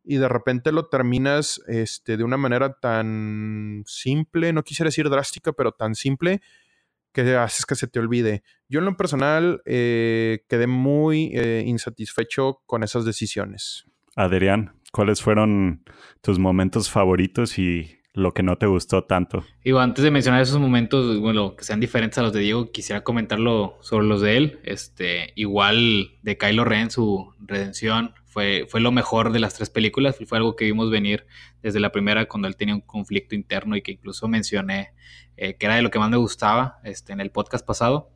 [0.04, 5.52] y de repente lo terminas este, de una manera tan simple, no quisiera decir drástica,
[5.52, 6.40] pero tan simple
[7.12, 8.42] que haces que se te olvide.
[8.68, 13.84] Yo en lo personal eh, quedé muy eh, insatisfecho con esas decisiones.
[14.16, 15.84] Adrián, ¿cuáles fueron
[16.20, 19.44] tus momentos favoritos y lo que no te gustó tanto?
[19.64, 23.02] Digo, antes de mencionar esos momentos, bueno, que sean diferentes a los de Diego, quisiera
[23.02, 24.60] comentarlo sobre los de él.
[24.64, 30.16] Este, igual de Kylo Ren, su redención, fue, fue lo mejor de las tres películas,
[30.26, 31.26] fue algo que vimos venir
[31.62, 34.94] desde la primera cuando él tenía un conflicto interno y que incluso mencioné
[35.36, 38.10] eh, que era de lo que más me gustaba este, en el podcast pasado.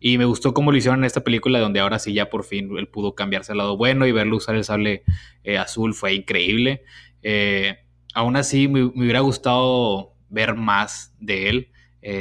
[0.00, 2.76] Y me gustó cómo lo hicieron en esta película, donde ahora sí ya por fin
[2.76, 5.04] él pudo cambiarse al lado bueno y verlo usar el sable
[5.44, 6.82] eh, azul fue increíble.
[7.22, 7.76] Eh,
[8.14, 11.68] aún así, me, hubiera gustado ver más de él.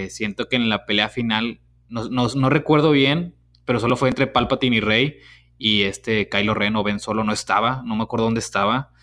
[0.10, 3.34] siento que en la pelea final, no, no, recuerdo bien,
[3.66, 5.18] pero solo fue entre Palpatine y Rey
[5.62, 8.94] y este Kylo Ren o Ben Solo no estaba, no me acuerdo dónde estaba.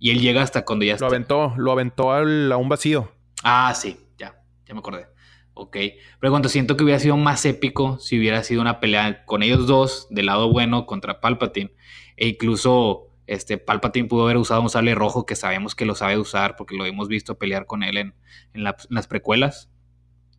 [0.00, 2.22] Y él llega hasta cuando ya lo aventó, lo aventó a
[2.56, 3.12] un vacío.
[3.44, 5.06] Ah, sí, ya, ya me acordé.
[5.54, 5.76] Ok,
[6.18, 9.68] pero cuando siento que hubiera sido más épico si hubiera sido una pelea con ellos
[9.68, 11.72] dos del lado bueno contra Palpatine.
[12.16, 16.18] E incluso este, Palpatine pudo haber usado un sable rojo que sabemos que lo sabe
[16.18, 18.14] usar porque lo hemos visto pelear con él en,
[18.52, 19.70] en, las precuelas.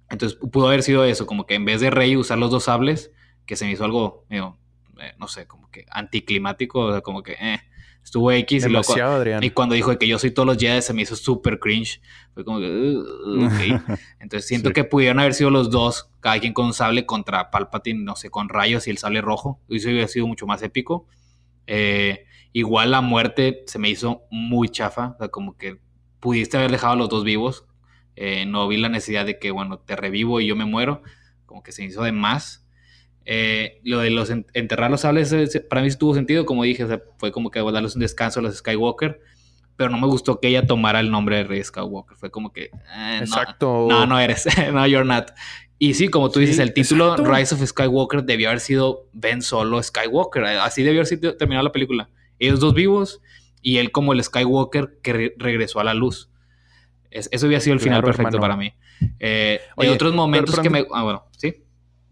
[0.10, 3.13] Entonces pudo haber sido eso, como que en vez de Rey usar los dos sables,
[3.45, 4.57] que se me hizo algo medio
[5.01, 7.59] eh, no sé, como que anticlimático, como que eh,
[8.03, 11.15] estuvo X y, y cuando dijo que yo soy todos los Jedi se me hizo
[11.15, 12.01] súper cringe.
[12.33, 13.49] Fue como que, uh,
[14.19, 18.03] Entonces siento que pudieron haber sido los dos, cada quien con un sable contra Palpatine,
[18.03, 19.59] no sé, con rayos y el sable rojo.
[19.69, 21.07] Eso hubiera sido mucho más épico.
[21.67, 25.79] Eh, igual la muerte se me hizo muy chafa, o sea, como que
[26.19, 27.65] pudiste haber dejado a los dos vivos.
[28.47, 31.01] no vi la necesidad de que, bueno, te revivo y yo me muero.
[31.47, 32.61] Como que se hizo de más.
[33.25, 36.86] Eh, lo de los enterrar los sables para mí tuvo sentido, como dije,
[37.17, 39.21] fue como que darles un descanso a los Skywalker,
[39.75, 42.63] pero no me gustó que ella tomara el nombre de Rey Skywalker, fue como que...
[42.63, 43.88] Eh, exacto.
[43.89, 45.31] No, no, eres, no, you're not.
[45.77, 49.81] Y sí, como tú dices, el título Rise of Skywalker debió haber sido Ben Solo
[49.81, 52.10] Skywalker, así debió haber sido terminada la película.
[52.39, 53.21] Ellos dos vivos
[53.62, 56.29] y él como el Skywalker que regresó a la luz.
[57.10, 58.73] eso hubiera sido el final perfecto para mí.
[59.19, 60.86] Eh, hay otros momentos que me...
[60.91, 61.63] Ah, bueno, sí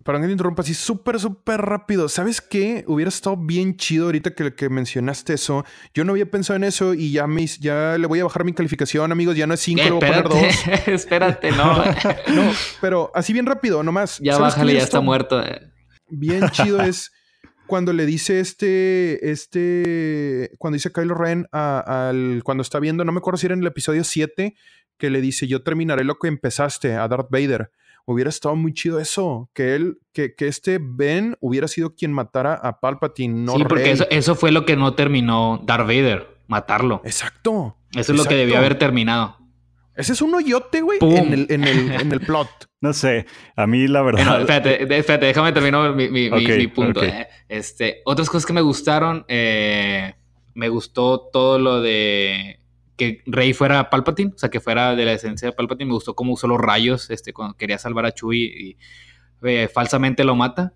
[0.04, 2.08] para que te interrumpa así súper, súper rápido.
[2.10, 2.84] ¿Sabes qué?
[2.88, 5.66] Hubiera estado bien chido ahorita que, que mencionaste eso.
[5.94, 7.28] Yo no había pensado en eso y ya,
[7.60, 9.36] ya le voy a bajar mi calificación, amigos.
[9.36, 10.44] Ya no es 5, le voy a poner 2.
[10.88, 11.76] Espérate, no.
[12.34, 14.20] no, pero así bien rápido, nomás.
[14.20, 15.44] Ya bájale, ya está muerto.
[16.08, 17.12] Bien chido es
[17.68, 23.20] cuando le dice este, este, cuando dice Kylo Ren al, cuando está viendo, no me
[23.20, 24.56] acuerdo si era en el episodio 7,
[24.98, 27.72] que le dice, yo terminaré lo que empezaste a Darth Vader.
[28.12, 32.56] Hubiera estado muy chido eso, que él, que, que este Ben hubiera sido quien matara
[32.56, 37.04] a Palpatine, no Sí, porque eso, eso, fue lo que no terminó Darth Vader, matarlo.
[37.06, 37.78] Exacto.
[37.94, 39.38] Eso es lo que debió haber terminado.
[39.96, 42.50] Ese es un hoyote, güey, en el, en, el, en el, plot.
[42.82, 44.26] No sé, a mí la verdad.
[44.26, 47.02] No, espérate, espérate, déjame terminar mi, mi, mi, punto.
[47.02, 47.26] Okay.
[47.48, 50.16] Este, otras cosas que me gustaron, eh,
[50.56, 52.59] me gustó todo lo de
[53.00, 55.88] que Rey fuera Palpatine, o sea, que fuera de la esencia de Palpatine.
[55.88, 58.78] Me gustó cómo usó los rayos este, cuando quería salvar a Chewie y
[59.42, 60.74] eh, falsamente lo mata.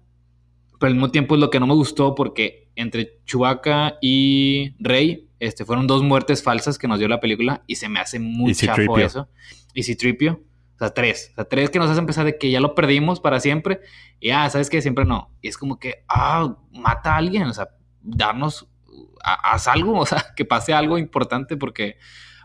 [0.80, 5.30] Pero al mismo tiempo es lo que no me gustó porque entre Chewbacca y Rey
[5.40, 8.56] este, fueron dos muertes falsas que nos dio la película y se me hace muy
[8.56, 9.28] chafo eso.
[9.74, 10.42] Y si Tripio,
[10.76, 11.30] o sea, tres.
[11.34, 13.82] O sea, tres que nos hacen pensar de que ya lo perdimos para siempre.
[14.20, 15.32] Y ah, ¿sabes que Siempre no.
[15.42, 17.44] Y es como que, ah, mata a alguien.
[17.44, 17.70] O sea,
[18.02, 18.68] darnos,
[19.24, 20.00] haz algo.
[20.00, 21.98] O sea, que pase algo importante porque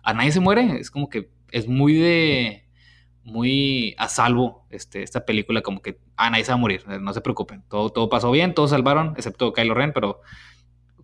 [0.02, 0.78] a nadie se muere.
[0.80, 2.64] Es como que es muy de,
[3.24, 5.62] muy a salvo este, esta película.
[5.62, 6.86] Como que, ah, nadie se va a morir.
[6.86, 7.64] No se preocupen.
[7.68, 10.20] Todo, todo pasó bien, todos salvaron, excepto Kylo Ren, pero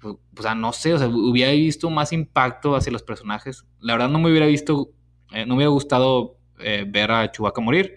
[0.04, 3.64] o sea, no sé, o sea, hubiera visto más impacto hacia los personajes.
[3.80, 4.90] La verdad no me hubiera visto,
[5.32, 7.96] eh, no me hubiera gustado eh, ver a Chewbacca morir,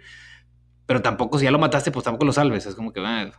[0.86, 2.66] pero tampoco si ya lo mataste, pues tampoco lo salves.
[2.66, 3.32] Es como que, eh,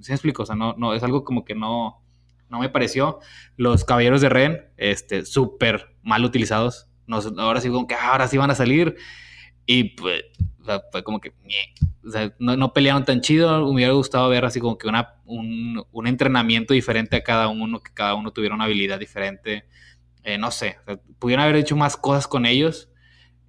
[0.00, 0.14] ¿sí?
[0.38, 2.02] O sea, no, no, es algo como que no,
[2.48, 3.20] no me pareció.
[3.56, 6.88] Los caballeros de Ren, este, súper mal utilizados.
[7.06, 8.96] No, ahora sí, como que ah, ahora sí van a salir.
[9.66, 10.24] Y pues,
[10.90, 11.32] fue como que,
[12.04, 13.66] o sea, no, no, pelearon tan chido.
[13.66, 17.80] Me hubiera gustado ver así como que una, un, un, entrenamiento diferente a cada uno,
[17.80, 19.66] que cada uno tuviera una habilidad diferente.
[20.22, 22.90] Eh, no sé, o sea, pudieron haber hecho más cosas con ellos.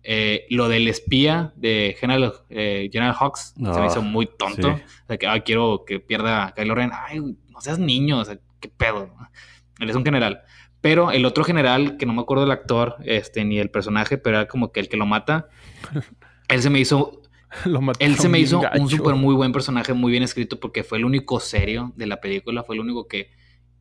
[0.03, 4.75] Eh, lo del espía de General, eh, General Hawks se me hizo muy tonto.
[4.75, 4.83] Sí.
[5.03, 6.91] O sea, que ah, quiero que pierda a Kylo Ren.
[6.93, 9.13] Ay, no seas niño, o sea, qué pedo.
[9.79, 10.41] Él es un general.
[10.81, 14.37] Pero el otro general, que no me acuerdo del actor este, ni el personaje, pero
[14.37, 15.47] era como que el que lo mata,
[16.47, 17.21] él se me hizo
[17.99, 18.81] él se me hizo gacho.
[18.81, 22.19] un súper muy buen personaje, muy bien escrito, porque fue el único serio de la
[22.19, 23.29] película, fue el único que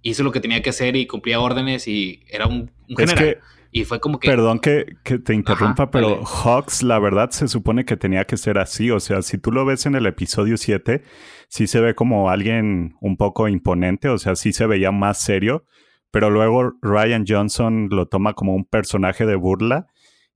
[0.02, 3.24] hizo lo que tenía que hacer y cumplía órdenes y era un, un general.
[3.24, 3.38] que,
[3.72, 4.28] y fue como que...
[4.28, 6.22] Perdón que, que te interrumpa, Ajá, pero vale.
[6.26, 8.90] Hawks, la verdad, se supone que tenía que ser así.
[8.90, 11.02] O sea, si tú lo ves en el episodio 7,
[11.48, 15.64] sí se ve como alguien un poco imponente, o sea, sí se veía más serio,
[16.10, 19.86] pero luego Ryan Johnson lo toma como un personaje de burla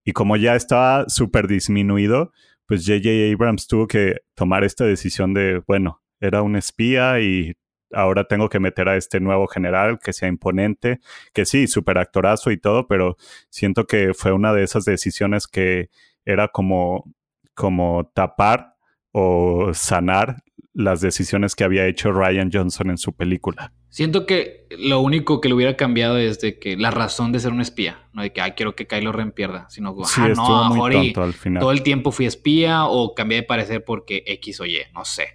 [0.05, 2.33] y como ya estaba súper disminuido,
[2.67, 3.33] pues J.J.
[3.35, 7.55] Abrams tuvo que tomar esta decisión de, bueno, era un espía y
[7.93, 11.01] ahora tengo que meter a este nuevo general que sea imponente,
[11.33, 13.17] que sí, súper actorazo y todo, pero
[13.49, 15.91] siento que fue una de esas decisiones que
[16.25, 17.13] era como,
[17.55, 18.77] como tapar
[19.13, 20.43] o sanar
[20.81, 23.73] las decisiones que había hecho Ryan Johnson en su película.
[23.89, 27.53] Siento que lo único que le hubiera cambiado es de que la razón de ser
[27.53, 30.65] un espía, no de que ay, quiero que Kylo Ren pierda, sino sí, ah, estuvo
[30.69, 31.61] no, muy tonto al final.
[31.61, 35.29] todo el tiempo fui espía o cambié de parecer porque X o Y, no sé.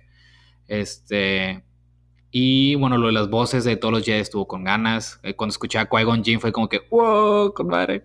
[0.68, 1.64] Este
[2.38, 5.22] y bueno, lo de las voces de todos los Jedi estuvo con ganas.
[5.24, 8.04] Eh, Cuando escuché a Qui-Gon Jinn fue como que, wow, con madre.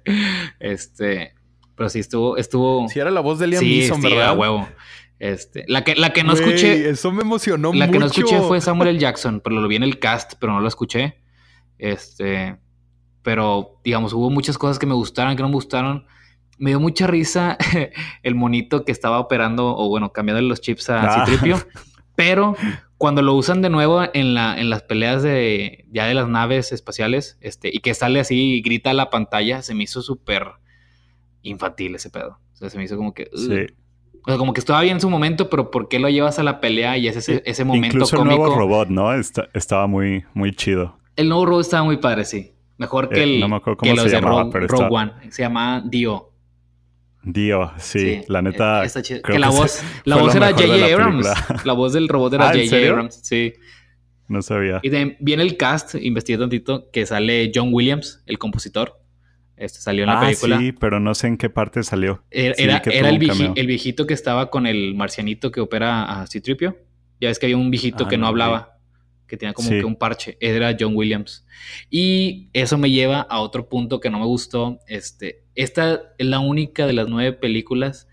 [0.61, 1.35] Este,
[1.74, 2.87] pero sí estuvo, estuvo.
[2.88, 4.38] Si era la voz de Liam sí, Neeson, sí, ¿verdad?
[4.38, 4.68] huevo.
[5.20, 7.92] Este, la que, la que no Güey, escuché, Eso me emocionó la mucho.
[7.92, 8.98] que no escuché fue Samuel L.
[8.98, 11.20] Jackson, pero lo vi en el cast, pero no lo escuché.
[11.78, 12.59] Este,
[13.22, 16.06] pero digamos, hubo muchas cosas que me gustaron, que no me gustaron.
[16.59, 17.56] Me dio mucha risa
[18.22, 21.26] el monito que estaba operando, o bueno, cambiando los chips a Ah.
[21.26, 21.59] Citripio.
[22.16, 22.54] Pero
[22.98, 26.70] cuando lo usan de nuevo en, la, en las peleas de ya de las naves
[26.72, 30.48] espaciales, este, y que sale así y grita a la pantalla, se me hizo súper
[31.42, 32.38] infantil ese pedo.
[32.52, 33.30] O sea, se me hizo como que.
[33.35, 33.66] Sí.
[34.22, 36.42] O sea, como que estaba bien en su momento, pero ¿por qué lo llevas a
[36.42, 38.35] la pelea y es ese, ese momento Incluso cómico?
[38.35, 39.12] el nuevo robot, ¿no?
[39.14, 40.96] Está- estaba muy, muy chido.
[41.16, 42.52] El nuevo robot estaba muy padre, sí.
[42.78, 44.85] Mejor que Eh, el no me acuerdo que los se de llamaba, Rogue, pero Rogue
[44.85, 45.12] está- One.
[45.33, 46.26] Se llama Dio.
[47.22, 48.83] Dio, sí, la neta.
[48.83, 49.20] eh, está chido.
[49.20, 50.72] creo Que la que voz, la voz era J.J.
[50.94, 51.26] Abrams.
[51.28, 51.61] película.
[51.64, 52.70] La voz del robot era Ah, ¿en J.J.
[52.70, 52.90] serio?
[52.92, 53.52] Abrams, sí.
[54.28, 54.80] No sabía.
[54.83, 54.88] Y
[55.20, 59.00] viene el cast, investigué tantito, que sale John Williams, el compositor.
[59.61, 60.58] Este salió en la ah, película.
[60.58, 62.25] sí, pero no sé en qué parte salió.
[62.31, 66.27] Era, Sí, era, era el, vieji- viejito que estaba con el marcianito que opera a
[66.27, 66.79] Citripio.
[67.21, 68.79] Ya ves que había un viejito Ah, que no no, hablaba,
[69.27, 69.79] que tenía como Sí.
[69.79, 70.38] que un parche.
[70.40, 71.46] Era John Williams.
[71.90, 74.79] Y eso me lleva a otro punto que no me gustó.
[74.88, 78.08] Este, esta es la única de las nueve películas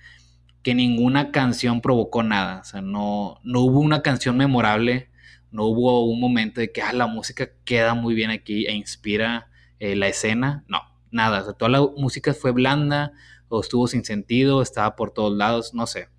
[0.63, 2.59] que ninguna canción provocó nada.
[2.59, 5.09] O sea, no, no hubo una canción memorable.
[5.49, 9.49] No hubo un momento de que ah, la música queda muy bien aquí e inspira
[9.79, 10.65] eh, la escena.
[10.67, 10.81] No,
[11.11, 11.53] nada.
[11.53, 13.13] Toda la música fue blanda
[13.49, 16.09] o estuvo sin sentido, estaba por todos lados, no sé.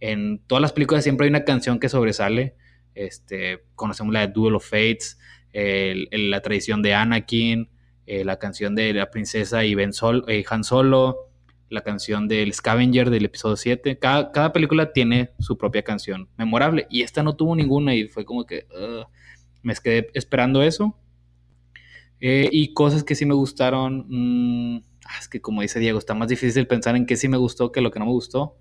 [0.00, 2.56] En todas las películas siempre hay una canción que sobresale.
[2.94, 5.18] Este, conocemos la de Duel of Fates,
[5.52, 7.70] la tradición de Anakin,
[8.06, 11.30] eh, la canción de la princesa y ben Sol, eh, Han Solo,
[11.68, 13.98] la canción del Scavenger del episodio 7.
[13.98, 18.44] Cada, película tiene su propia canción memorable y esta no tuvo ninguna y fue como
[18.46, 18.66] que
[19.62, 20.96] me quedé esperando eso.
[22.20, 24.06] Eh, y cosas que sí me gustaron.
[24.08, 27.36] Mm, ah, es que como dice Diego, está más difícil pensar en qué sí me
[27.36, 28.58] gustó que lo que no me gustó.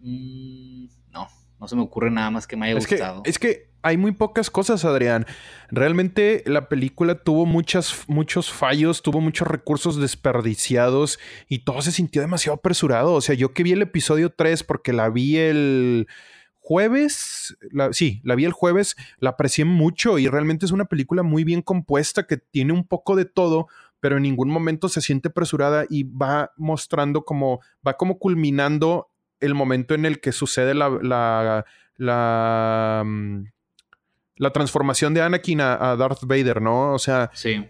[0.00, 1.28] Mm, no,
[1.58, 3.22] no se me ocurre nada más que me haya gustado.
[3.24, 5.26] es que hay muy pocas cosas, Adrián.
[5.70, 12.20] Realmente la película tuvo muchas, muchos fallos, tuvo muchos recursos desperdiciados y todo se sintió
[12.20, 13.14] demasiado apresurado.
[13.14, 16.08] O sea, yo que vi el episodio 3 porque la vi el
[16.66, 17.56] jueves,
[17.92, 21.62] sí, la vi el jueves, la aprecié mucho y realmente es una película muy bien
[21.62, 23.68] compuesta que tiene un poco de todo,
[24.00, 29.54] pero en ningún momento se siente apresurada y va mostrando como, va como culminando el
[29.54, 31.64] momento en el que sucede la, la,
[31.98, 33.44] la, mm,
[34.34, 36.94] la transformación de Anakin a, Darth Vader, ¿no?
[36.94, 37.64] O sea, sí.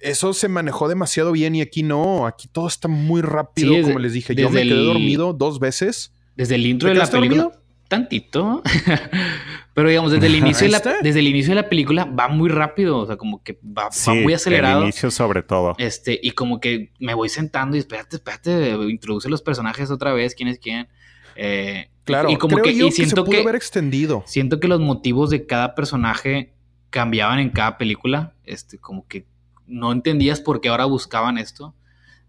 [0.00, 4.12] eso se manejó demasiado bien y aquí no, aquí todo está muy rápido, como les
[4.12, 4.34] dije.
[4.34, 6.12] Yo me quedé dormido dos veces.
[6.34, 7.59] Desde el intro de la película
[7.90, 8.62] tantito.
[9.74, 12.48] Pero digamos, desde el, inicio de la, desde el inicio de la película va muy
[12.48, 12.98] rápido.
[12.98, 14.78] O sea, como que va, muy acelerado.
[14.78, 15.74] El inicio sobre todo.
[15.76, 20.34] Este, y como que me voy sentando y espérate, espérate, introduce los personajes otra vez,
[20.34, 20.88] quién es quién.
[21.36, 24.22] Eh, claro, y como que, y siento que, haber extendido.
[24.26, 26.54] Siento que los motivos de cada personaje
[26.88, 28.34] cambiaban en cada película.
[28.44, 29.26] Este, como que
[29.66, 31.74] no entendías por qué ahora buscaban esto.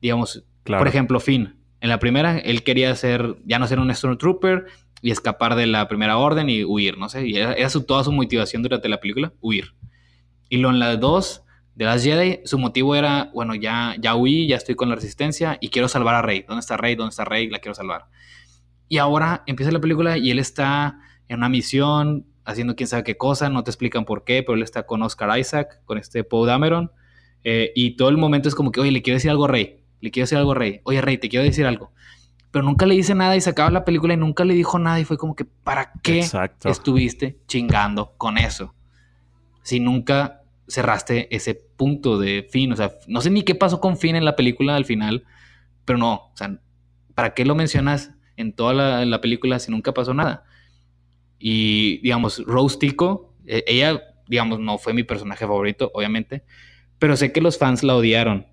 [0.02, 1.56] Digamos, por ejemplo, Finn.
[1.82, 4.68] En la primera, él quería ser, ya no ser un Stormtrooper,
[5.02, 7.28] y escapar de la primera orden y huir, no sé.
[7.28, 7.56] Y era,
[7.88, 9.74] toda su motivación durante la película, huir.
[10.50, 11.44] Y lo en las dos,
[11.76, 15.58] de las Jedi, su motivo era, bueno, ya, ya huí, ya estoy con la resistencia
[15.62, 16.46] y quiero salvar a Rey.
[16.48, 16.96] ¿Dónde está Rey?
[16.96, 17.50] ¿Dónde está Rey?
[17.50, 18.06] La quiero salvar.
[18.88, 23.18] Y ahora empieza la película y él está en una misión, haciendo quién sabe qué
[23.18, 26.48] cosa, no te explican por qué, pero él está con Oscar Isaac, con este Poe
[26.48, 26.92] Dameron,
[27.44, 29.84] eh, y todo el momento es como que, oye, le quiero decir algo a Rey,
[30.02, 31.94] le quiero decir algo a Rey, oye, Rey, te quiero decir algo
[32.52, 35.00] pero nunca le dice nada y se acaba la película y nunca le dijo nada
[35.00, 36.26] y fue como que, ¿para qué
[36.66, 38.76] estuviste chingando con eso?
[39.64, 43.98] Si nunca cerraste ese punto de fin, o sea, no sé ni qué pasó con
[43.98, 45.24] Finn en la película al final,
[45.86, 46.60] pero no, o sea,
[47.16, 50.44] ¿para qué lo mencionas en toda la, película si nunca pasó nada?
[51.40, 56.44] Y, digamos, Rose Tico, e, ella, digamos, no fue mi personaje favorito, obviamente,
[57.00, 58.51] pero sé que los fans la odiaron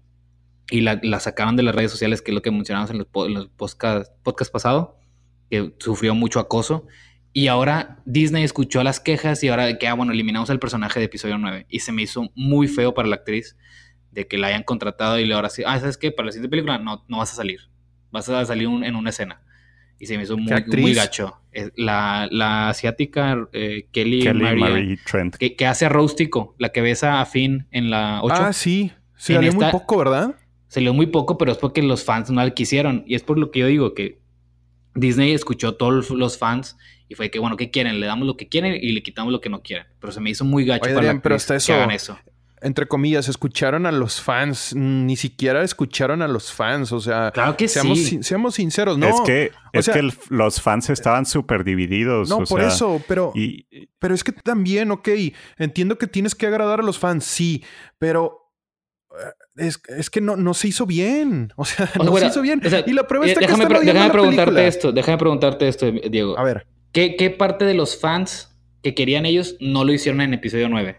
[0.70, 3.48] y la, sacaron de las redes sociales, que es lo que mencionamos en los, en
[3.56, 4.98] podcast, podcast pasado,
[5.50, 6.86] que sufrió mucho acoso.
[7.32, 11.06] Y ahora Disney escuchó las quejas y ahora que, ah, bueno, eliminamos al personaje de
[11.06, 11.66] episodio 9.
[11.68, 13.56] Y se me hizo muy feo para la actriz
[14.10, 16.10] de que la hayan contratado y le ahora sí, ah, ¿sabes qué?
[16.10, 17.60] Para la siguiente película no, no vas a salir.
[18.10, 19.42] Vas a salir en una escena.
[19.98, 21.40] Y se me hizo muy, muy gacho.
[21.76, 25.36] La, la asiática eh, Kelly, Kelly Trent.
[25.36, 28.34] Que, hace a Rostico, la que besa a Finn en la 8.
[28.38, 28.92] Ah, sí.
[29.16, 30.36] Sí, salió muy poco, ¿verdad?
[30.68, 33.04] Salió muy poco, pero es porque los fans no la quisieron.
[33.06, 34.20] Y es por lo que yo digo que
[34.94, 36.76] Disney escuchó a todos los fans
[37.08, 38.00] y fue que, bueno, ¿qué quieren?
[38.00, 39.86] Le damos lo que quieren y le quitamos lo que no quieren.
[39.98, 42.18] Pero se me hizo muy gacho para pero hasta eso, eso.
[42.60, 47.56] Entre comillas, escucharon a los fans, ni siquiera escucharon a los fans, o sea, claro
[47.56, 48.20] que seamos, sí.
[48.24, 49.06] seamos sinceros, ¿no?
[49.06, 52.28] Es que, es que los fans estaban súper divididos.
[52.28, 53.32] No, por eso, pero,
[54.00, 55.08] pero es que también, ok,
[55.56, 57.62] entiendo que tienes que agradar a los fans, sí,
[57.98, 58.47] pero
[59.58, 61.52] es, que no, no se hizo bien.
[61.56, 62.62] O sea, no se hizo bien.
[62.86, 66.38] y la prueba está déjame, que está déjame preguntarte esto, déjame preguntarte esto, Diego.
[66.38, 66.66] A ver.
[66.92, 70.96] ¿Qué, ¿Qué, parte de los fans que querían ellos no lo hicieron en episodio 9?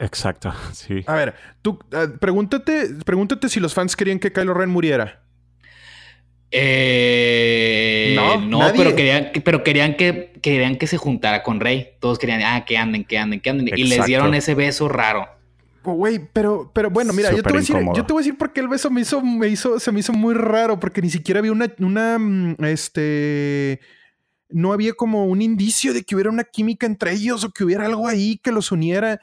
[0.00, 1.02] Exacto, sí.
[1.06, 5.20] A ver, tú eh, pregúntate, pregúntate si los fans querían que Kylo Ren muriera.
[6.56, 11.94] Eh, no, no pero querían, pero querían que querían que se juntara con Rey.
[12.00, 13.68] Todos querían, ah, que anden, que anden, que anden.
[13.76, 15.33] Y les dieron ese beso raro.
[15.84, 18.38] Güey, pero, pero bueno, mira, yo te, voy a decir, yo te voy a decir
[18.38, 21.10] por qué el beso me hizo, me hizo, se me hizo muy raro, porque ni
[21.10, 23.80] siquiera había una, una, mm, este,
[24.48, 27.86] no había como un indicio de que hubiera una química entre ellos o que hubiera
[27.86, 29.20] algo ahí que los uniera.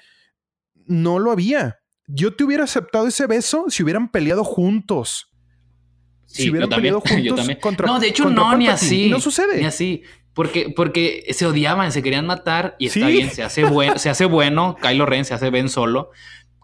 [0.85, 1.79] No lo había.
[2.07, 5.31] Yo te hubiera aceptado ese beso si hubieran peleado juntos.
[6.25, 9.09] si hubieran peleado juntos contra No, de hecho no, ni así.
[9.09, 9.57] no sucede.
[9.57, 10.03] Ni así.
[10.33, 14.23] Porque, porque se odiaban, se querían matar y está bien, se hace, bueno, se hace
[14.25, 16.11] bueno, Kylo Ren se hace Ben solo,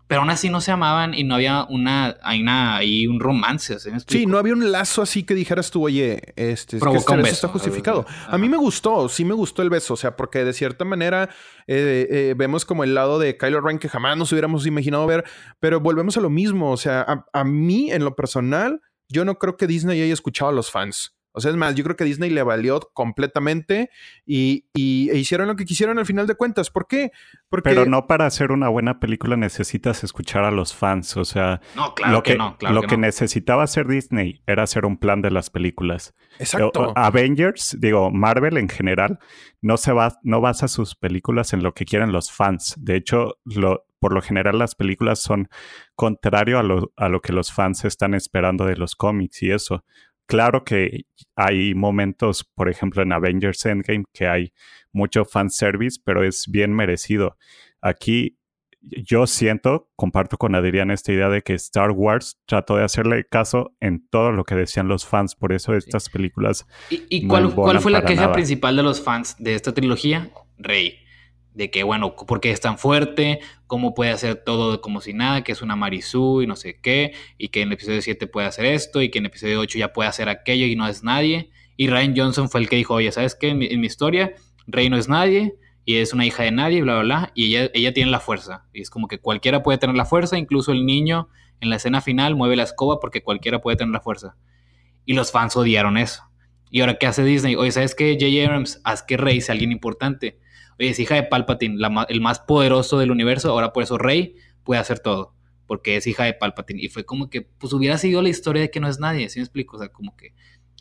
[0.08, 3.78] pero aún así no se amaban y no había una, hay una, hay un romance.
[4.08, 7.28] ¿sí, no había un lazo así que dijeras tú, oye, este, es que este beso
[7.28, 8.06] está justificado.
[8.28, 11.30] A mí me gustó, sí me gustó el beso, o sea, porque de cierta manera
[11.68, 15.26] eh, eh, vemos como el lado de Kylo Ren que jamás nos hubiéramos imaginado ver,
[15.60, 19.58] pero volvemos a lo mismo, o sea, a, mí en lo personal, yo no creo
[19.58, 21.17] que Disney haya escuchado a los fans.
[21.38, 23.92] O sea, es más, yo creo que Disney le valió completamente
[24.26, 26.72] y, y e hicieron lo que quisieron al final de cuentas.
[26.72, 27.12] ¿Por qué?
[27.48, 27.70] Porque...
[27.70, 31.16] Pero no para hacer una buena película necesitas escuchar a los fans.
[31.16, 32.58] O sea, no, claro lo que, no.
[32.72, 36.16] lo que, necesitaba hacer Disney era hacer un plan de las películas.
[36.40, 36.92] Exacto.
[36.96, 39.20] Avengers, digo, Marvel en general,
[39.62, 42.74] no se va, no basa sus películas en lo que quieren los fans.
[42.80, 45.50] De hecho, lo, por lo general las películas son
[45.94, 49.84] contrario a lo, a lo que los fans están esperando de los cómics y eso
[50.28, 51.06] claro que
[51.36, 54.54] hay momentos, por ejemplo, en Avengers Endgame, que hay
[54.92, 57.38] mucho fanservice, pero es bien merecido.
[57.82, 58.38] Aquí
[58.82, 63.76] yo siento, comparto con Adrián esta idea de que Star Wars trató de hacerle caso
[63.80, 66.66] en todo lo que decían los fans, por eso estas películas.
[66.90, 70.30] ¿Y, cuál, fue la queja principal de los fans de esta trilogía?
[70.58, 71.00] Rey
[71.58, 73.40] de que, bueno, ¿por qué es tan fuerte?
[73.66, 75.44] ¿Cómo puede hacer todo como si nada?
[75.44, 78.46] Que es una Marisú y no sé qué, y que en el episodio 7 puede
[78.46, 81.04] hacer esto, y que en el episodio 8 ya puede hacer aquello y no es
[81.04, 81.50] nadie.
[81.76, 83.50] Y Ryan Johnson fue el que dijo, oye, ¿sabes qué?
[83.50, 84.36] En mi, historia,
[84.68, 87.72] Rey no es nadie, y es una hija de nadie, bla, bla, bla, y ella,
[87.74, 88.68] ella tiene la fuerza.
[88.72, 91.28] Y es como que cualquiera puede tener la fuerza, incluso el niño
[91.60, 94.36] en la escena final mueve la escoba porque cualquiera puede tener la fuerza.
[95.06, 96.22] Y los fans odiaron eso.
[96.70, 97.56] Y ahora, ¿qué hace Disney?
[97.56, 98.16] Oye, ¿sabes qué?
[98.20, 98.46] J.J.
[98.46, 100.38] Abrams, haz que Rey sea alguien importante
[100.78, 101.78] es hija de Palpatine,
[102.10, 105.34] el más poderoso del universo, ahora por eso Rey puede hacer todo,
[105.66, 106.82] porque es hija de Palpatine.
[106.82, 109.40] Y fue como que, pues hubiera sido la historia de que no es nadie, ¿sí
[109.40, 109.78] me explico?
[109.78, 110.34] O sea, como que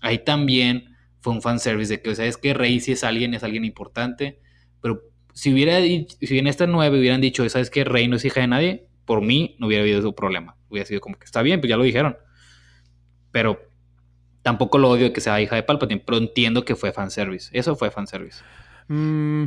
[0.03, 3.35] ahí también fue un fanservice de que, o sea, es que Rey sí es alguien,
[3.35, 4.41] es alguien importante,
[4.81, 8.41] pero si hubiera, si en esta nueve hubieran dicho, ¿sabes que Rey no es hija
[8.41, 8.89] de nadie?
[9.05, 10.57] Por mí no hubiera habido ese problema.
[10.69, 12.17] Hubiera sido como que está bien, pues ya lo dijeron.
[13.33, 13.61] Pero
[14.43, 17.51] tampoco lo odio que sea hija de Palpatine, pero entiendo que fue fanservice.
[17.53, 18.43] Eso fue fanservice.
[18.89, 19.45] Mm,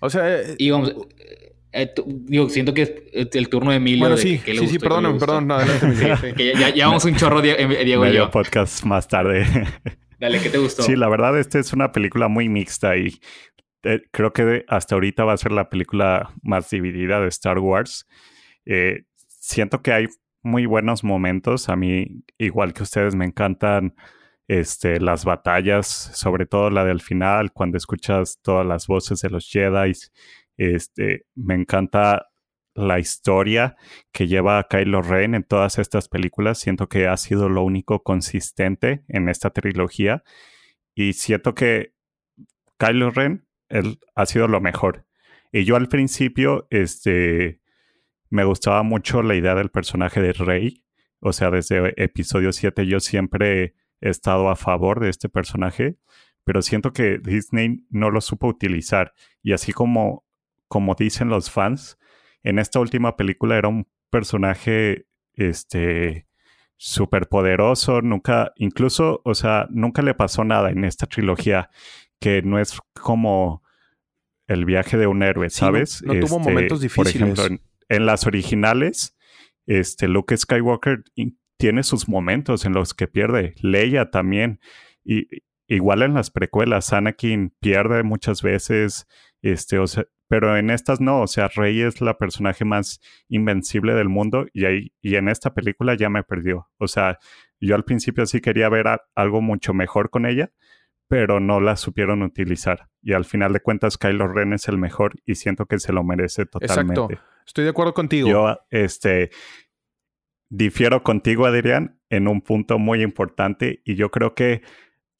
[0.00, 0.40] o sea.
[0.40, 4.00] Eh, y vamos, eh, eh, digo, siento que es el turno de Emilio.
[4.00, 5.48] Bueno, sí, sí, sí, perdón, perdón.
[6.36, 8.30] que ya, llevamos un chorro, Diego y yo.
[8.30, 9.44] podcast más tarde.
[10.20, 10.82] Dale, ¿qué te gustó?
[10.82, 13.20] Sí, la verdad, esta es una película muy mixta y
[14.10, 18.06] creo que hasta ahorita va a ser la película más dividida de Star Wars.
[19.28, 20.06] siento que hay
[20.42, 21.68] muy buenos momentos.
[21.68, 23.94] A mí, igual que ustedes, me encantan
[24.48, 29.48] este, las batallas, sobre todo la del final, cuando escuchas todas las voces de los
[29.48, 29.92] Jedi.
[30.56, 32.26] Este, me encanta
[32.74, 33.76] la historia
[34.10, 36.58] que lleva a Kylo Ren en todas estas películas.
[36.58, 40.22] Siento que ha sido lo único consistente en esta trilogía.
[40.94, 41.92] Y siento que
[42.78, 45.06] Kylo Ren él, ha sido lo mejor.
[45.52, 47.60] Y yo al principio, este,
[48.30, 50.84] me gustaba mucho la idea del personaje de Rey.
[51.20, 55.96] O sea, desde episodio 7 yo siempre he estado a favor de este personaje,
[56.44, 59.12] pero siento que Disney no lo supo utilizar.
[59.42, 60.24] Y así como,
[60.66, 61.98] como dicen los fans,
[62.42, 66.26] en esta última película era un personaje este
[66.76, 71.70] súper poderoso, nunca, incluso, o sea, nunca le pasó nada en esta trilogía
[72.20, 73.62] que no es como
[74.46, 76.02] el viaje de un héroe, ¿sabes?
[76.02, 77.12] no, tuvo este, momentos difíciles.
[77.12, 79.16] Por ejemplo, en, en, las originales,
[79.66, 81.02] este Luke Skywalker
[81.58, 83.54] tiene sus momentos en los que pierde.
[83.60, 84.60] Leia también.
[85.04, 85.28] Y
[85.66, 89.06] igual en las precuelas, Anakin pierde muchas veces.
[89.42, 93.94] Este, o sea, pero en estas no, o sea, Rey es la personaje más invencible
[93.94, 96.68] del mundo y, ahí, y en esta película ya me perdió.
[96.78, 97.18] O sea,
[97.60, 100.52] yo al principio sí quería ver algo mucho mejor con ella,
[101.08, 102.88] pero no la supieron utilizar.
[103.02, 106.04] Y al final de cuentas, Kylo Ren es el mejor y siento que se lo
[106.04, 107.00] merece totalmente.
[107.00, 107.24] Exacto.
[107.46, 108.28] Estoy de acuerdo contigo.
[108.28, 109.30] Yo, este,
[110.48, 114.62] difiero contigo, Adrián, en un punto muy importante y yo creo que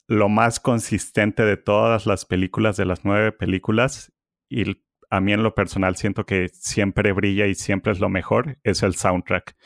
[0.07, 4.13] lo más consistente de todas las películas, de las nueve películas,
[4.49, 4.65] y
[5.11, 8.83] a mí en lo personal siento que siempre brilla y siempre es lo mejor, es
[8.83, 9.57] el soundtrack.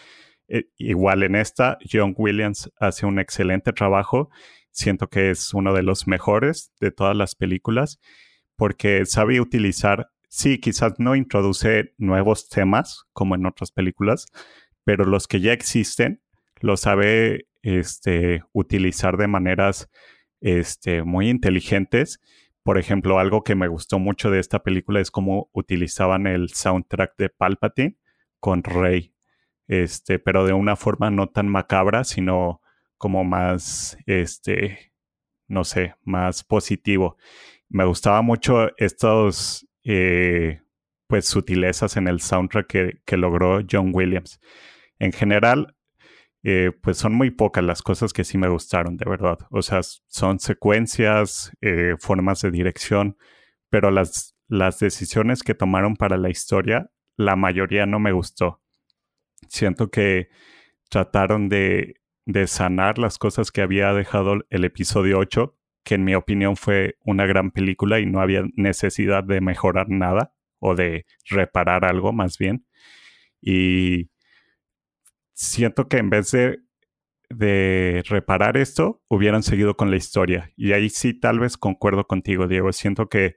[0.49, 4.31] E, igual en esta, John Williams hace un excelente trabajo.
[4.71, 8.01] Siento que es uno de los mejores de todas las películas
[8.57, 14.27] porque sabe utilizar, sí, quizás no introduce nuevos temas como en otras películas,
[14.85, 16.22] pero los que ya existen
[16.61, 19.91] los sabe este, utilizar de maneras
[20.41, 22.20] este, muy inteligentes.
[22.62, 27.16] Por ejemplo, algo que me gustó mucho de esta película es cómo utilizaban el soundtrack
[27.16, 27.97] de Palpatine
[28.39, 29.14] con Rey,
[29.68, 32.61] este, pero de una forma no tan macabra, sino
[32.99, 33.97] como más,
[35.49, 37.16] no sé, más positivo.
[37.68, 40.61] Me gustaba mucho estos, eh,
[41.09, 44.41] pues, sutilezas en el soundtrack que logró John Williams
[45.03, 45.74] en general,
[46.44, 49.36] eh, pues son muy pocas las cosas que sí me gustaron, de verdad.
[49.50, 53.16] O sea, son secuencias, eh, formas de dirección,
[53.68, 58.62] pero las, las decisiones que tomaron para la historia, la mayoría no me gustó.
[59.48, 60.28] Siento que
[60.88, 66.14] trataron de, de sanar las cosas que había dejado el episodio 8, que en mi
[66.14, 71.84] opinión fue una gran película y no había necesidad de mejorar nada o de reparar
[71.84, 72.66] algo más bien.
[73.40, 74.12] Y
[75.35, 76.59] siento que en vez de,
[77.30, 80.53] de reparar esto, hubieran seguido con la historia.
[80.57, 82.72] Y ahí sí tal vez concuerdo contigo, Diego.
[82.72, 83.37] Siento que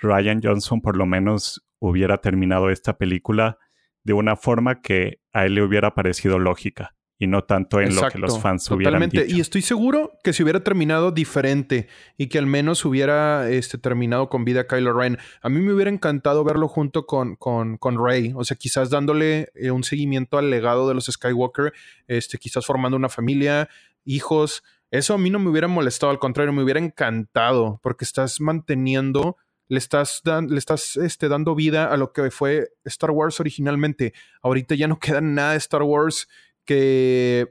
[0.00, 3.58] Ryan Johnson por lo menos hubiera terminado esta película
[4.04, 8.08] de una forma que a él le hubiera parecido lógica y no tanto en lo
[8.08, 9.24] que los fans hubieran dicho.
[9.26, 11.88] Y estoy seguro que si hubiera terminado diferente
[12.18, 15.90] y que al menos hubiera este, terminado con vida Kylo Ren, a mí me hubiera
[15.90, 20.50] encantado verlo junto con, con, con Rey, o sea, quizás dándole eh, un seguimiento al
[20.50, 21.72] legado de los Skywalker,
[22.06, 23.68] este, quizás formando una familia,
[24.04, 24.62] hijos.
[24.90, 29.36] Eso a mí no me hubiera molestado, al contrario, me hubiera encantado porque estás manteniendo
[29.68, 34.12] le estás, le estás este, dando vida a lo que fue Star Wars originalmente.
[34.42, 36.28] Ahorita ya no queda nada de Star Wars
[36.66, 37.48] que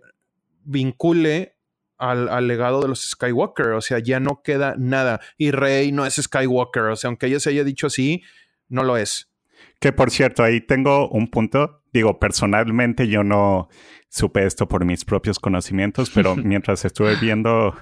[0.63, 1.55] vincule
[1.97, 3.69] al, legado de los Skywalker.
[3.69, 5.21] O sea, ya no queda nada.
[5.37, 6.83] Y Rey no es Skywalker.
[6.83, 8.23] O sea, aunque ella se haya dicho así,
[8.67, 9.31] no lo es.
[9.79, 11.81] Que por cierto, ahí tengo un punto.
[11.93, 13.69] Digo, personalmente yo no
[14.09, 17.75] supe esto por mis propios conocimientos, pero mientras estuve viendo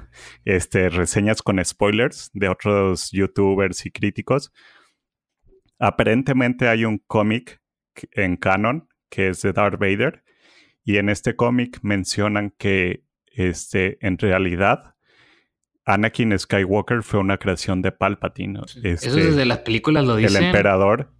[0.45, 4.51] este, reseñas con spoilers de otros youtubers y críticos,
[5.79, 7.61] aparentemente hay un cómic
[8.11, 10.22] en canon que es de Darth Vader
[10.83, 14.95] y en este cómic mencionan que este, en realidad
[15.85, 18.61] Anakin Skywalker fue una creación de Palpatine.
[18.83, 20.37] Este, Eso desde las películas lo dicen.
[20.37, 21.11] El emperador.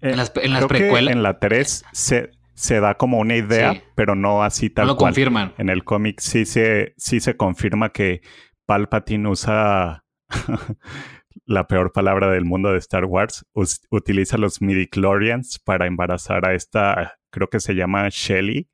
[0.00, 1.12] En las, en las precuelas.
[1.12, 4.98] En la 3 se, se, da como una idea, pero no así tal no lo
[4.98, 5.54] confirman.
[5.58, 8.22] En el cómic sí se, sí se confirma que
[8.66, 10.04] Palpatine usa
[11.46, 13.46] la peor palabra del mundo de Star Wars.
[13.90, 18.70] utiliza los midichlorians para embarazar a esta creo que se llama Shelly,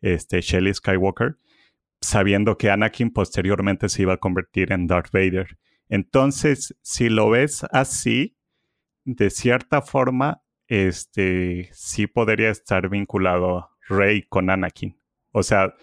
[0.00, 1.36] este, Shelly Skywalker,
[2.00, 5.58] sabiendo que Anakin posteriormente se iba a convertir en Darth Vader.
[5.90, 8.38] Entonces, si lo ves así,
[9.04, 14.98] de cierta forma, este, sí podría estar vinculado Rey con Anakin.
[15.32, 15.74] O sea,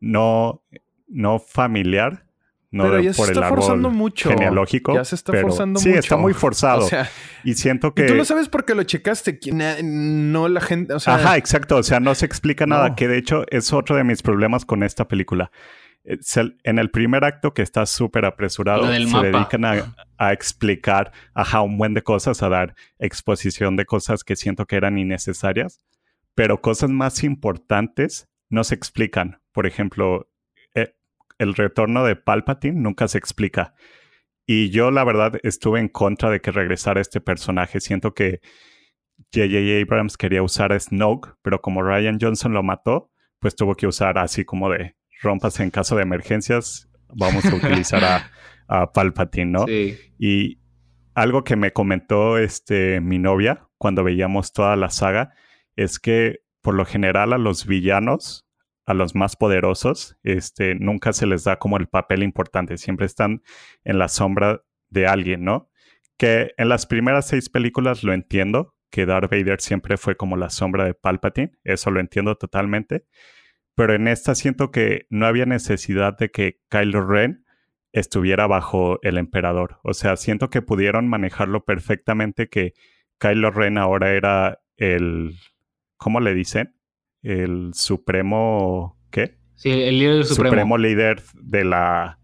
[0.00, 0.62] no,
[1.08, 2.27] no familiar,
[2.70, 4.28] no pero ya se por está el forzando mucho.
[4.30, 4.94] genealógico.
[4.94, 6.00] Ya se está pero forzando sí, mucho.
[6.00, 6.84] está muy forzado.
[6.84, 7.08] O sea,
[7.44, 8.04] y siento que.
[8.04, 9.38] Y tú lo sabes porque lo checaste.
[9.82, 10.92] No la gente.
[10.94, 11.76] O sea, Ajá, exacto.
[11.76, 12.90] O sea, no se explica nada.
[12.90, 12.96] No.
[12.96, 15.50] Que de hecho es otro de mis problemas con esta película.
[16.04, 19.24] El- en el primer acto, que está súper apresurado, se mapa.
[19.26, 24.36] dedican a, a explicar, ajá, un buen de cosas, a dar exposición de cosas que
[24.36, 25.80] siento que eran innecesarias.
[26.34, 29.40] Pero cosas más importantes no se explican.
[29.52, 30.28] Por ejemplo, eh,
[31.38, 33.74] el retorno de Palpatine nunca se explica.
[34.46, 37.80] Y yo, la verdad, estuve en contra de que regresara este personaje.
[37.80, 38.40] Siento que
[39.34, 39.82] J.J.
[39.82, 43.10] Abrams quería usar a Snoke, pero como Ryan Johnson lo mató,
[43.40, 48.04] pues tuvo que usar así como de rompas en caso de emergencias, vamos a utilizar
[48.04, 48.30] a,
[48.68, 49.66] a Palpatine, ¿no?
[49.66, 49.98] Sí.
[50.18, 50.60] Y
[51.14, 55.34] algo que me comentó este, mi novia cuando veíamos toda la saga
[55.76, 58.47] es que por lo general a los villanos,
[58.88, 63.42] a los más poderosos, este, nunca se les da como el papel importante, siempre están
[63.84, 65.70] en la sombra de alguien, ¿no?
[66.16, 70.48] Que en las primeras seis películas lo entiendo, que Darth Vader siempre fue como la
[70.48, 73.04] sombra de Palpatine, eso lo entiendo totalmente,
[73.74, 77.44] pero en esta siento que no había necesidad de que Kylo Ren
[77.92, 79.80] estuviera bajo el emperador.
[79.82, 82.72] O sea, siento que pudieron manejarlo perfectamente que
[83.18, 85.34] Kylo Ren ahora era el,
[85.98, 86.77] ¿cómo le dicen?
[87.22, 89.38] El supremo, ¿qué?
[89.54, 90.50] Sí, el líder supremo.
[90.50, 92.20] Supremo líder de la,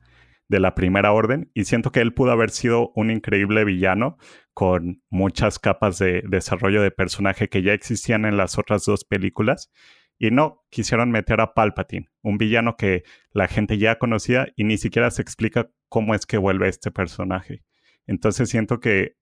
[0.48, 1.50] de la primera orden.
[1.54, 4.16] Y siento que él pudo haber sido un increíble villano
[4.52, 9.70] con muchas capas de desarrollo de personaje que ya existían en las otras dos películas.
[10.18, 14.78] Y no, quisieron meter a Palpatine, un villano que la gente ya conocía y ni
[14.78, 17.64] siquiera se explica cómo es que vuelve este personaje.
[18.06, 19.16] Entonces siento que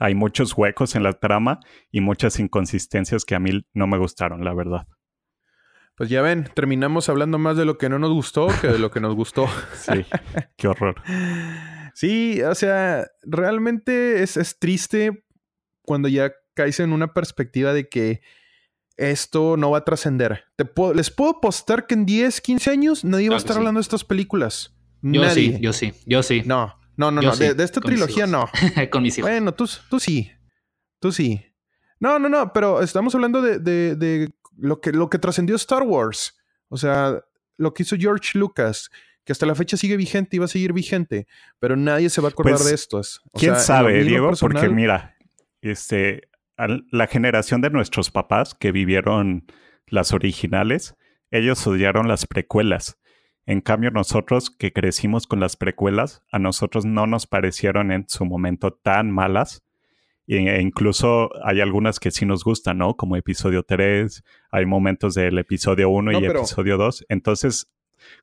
[0.00, 1.60] hay muchos huecos en la trama
[1.92, 4.88] y muchas inconsistencias que a mí no me gustaron, la verdad.
[5.94, 8.90] Pues ya ven, terminamos hablando más de lo que no nos gustó que de lo
[8.90, 9.46] que nos gustó.
[9.74, 10.04] Sí,
[10.56, 10.94] qué horror.
[11.94, 15.24] Sí, o sea, realmente es, es triste
[15.82, 18.22] cuando ya caes en una perspectiva de que
[18.96, 20.44] esto no va a trascender.
[20.56, 23.58] Te puedo- les puedo apostar que en 10, 15 años nadie va a estar sí.
[23.58, 24.74] hablando de estas películas.
[25.02, 25.34] Yo nadie.
[25.34, 26.42] sí, yo sí, yo sí.
[26.46, 27.36] No, no, no, Yo no.
[27.36, 28.48] De, sí, de esta trilogía no.
[28.90, 29.30] Con mis hijos.
[29.30, 30.30] Bueno, tú, tú sí.
[31.00, 31.44] Tú sí.
[31.98, 35.82] No, no, no, pero estamos hablando de, de- de lo, que, lo que trascendió Star
[35.82, 36.36] Wars.
[36.68, 37.20] O sea,
[37.56, 38.90] lo que hizo George Lucas,
[39.24, 41.26] que hasta la fecha sigue vigente y va a seguir vigente,
[41.58, 43.20] pero nadie se va a acordar Pues, de estos.
[43.32, 44.30] O ¿Quién sea, sabe, Diego?
[44.40, 45.16] Porque mira,
[45.62, 49.46] este, al- la generación de nuestros papás que vivieron
[49.86, 50.94] las originales,
[51.30, 52.98] ellos odiaron las precuelas.
[53.50, 58.24] En cambio, nosotros que crecimos con las precuelas, a nosotros no nos parecieron en su
[58.24, 59.64] momento tan malas.
[60.28, 62.94] E incluso hay algunas que sí nos gustan, ¿no?
[62.94, 64.22] Como episodio 3,
[64.52, 67.06] hay momentos del episodio 1 y episodio 2.
[67.08, 67.72] Entonces,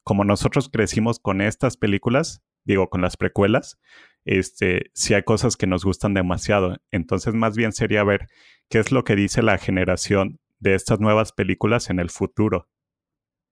[0.02, 3.78] como nosotros crecimos con estas películas, digo, con las precuelas,
[4.24, 6.78] este, sí hay cosas que nos gustan demasiado.
[6.90, 8.30] Entonces, más bien sería ver
[8.70, 12.70] qué es lo que dice la generación de estas nuevas películas en el futuro,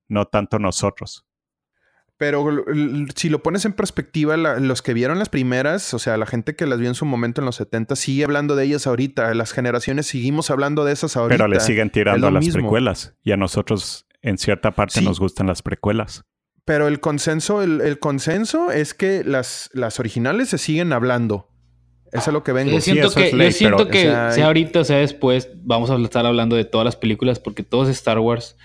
[0.08, 1.25] no tanto nosotros.
[2.18, 2.64] Pero
[3.16, 6.66] si lo pones en perspectiva, los que vieron las primeras, o sea, la gente que
[6.66, 9.34] las vio en su momento en los 70, sigue hablando de ellas ahorita.
[9.34, 11.36] Las generaciones seguimos hablando de esas ahorita.
[11.36, 13.16] Pero le siguen tirando a las precuelas.
[13.24, 16.24] Y a nosotros, en cierta parte, nos gustan las precuelas.
[16.64, 21.50] Pero el consenso, el, consenso es que las, las originales se siguen hablando.
[22.14, 22.72] Eso es lo que vengo.
[22.72, 26.64] Yo siento que, siento que sea, ahorita o sea después, vamos a estar hablando de
[26.64, 28.56] todas las películas porque todo es Star Wars.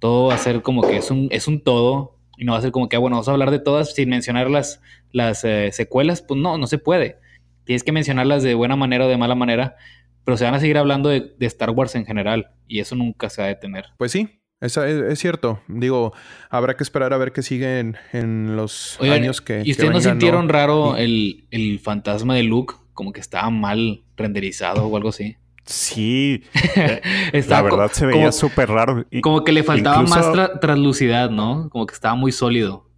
[0.00, 2.62] Todo va a ser como que es un, es un todo y no va a
[2.62, 4.80] ser como que, ah, bueno, vamos a hablar de todas sin mencionar las,
[5.12, 6.22] las eh, secuelas.
[6.22, 7.18] Pues no, no se puede.
[7.64, 9.76] Tienes que mencionarlas de buena manera o de mala manera,
[10.24, 13.42] pero se van a seguir hablando de, Star Wars en general y eso nunca se
[13.42, 13.86] va a detener.
[13.96, 15.60] Pues sí, es, es, cierto.
[15.66, 16.12] Digo,
[16.50, 17.80] habrá que esperar a ver qué sigue
[18.12, 19.62] en, los años que.
[19.64, 22.74] ¿Y ustedes no sintieron raro el, el, fantasma de Luke?
[22.92, 25.36] Como que estaba mal renderizado o algo así.
[25.66, 26.44] Sí,
[27.48, 29.04] la verdad se veía súper raro.
[29.20, 31.68] Como que le faltaba más translucidad, ¿no?
[31.70, 32.88] Como que estaba muy sólido.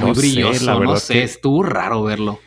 [0.00, 2.38] Muy brilloso, no sé, estuvo raro verlo.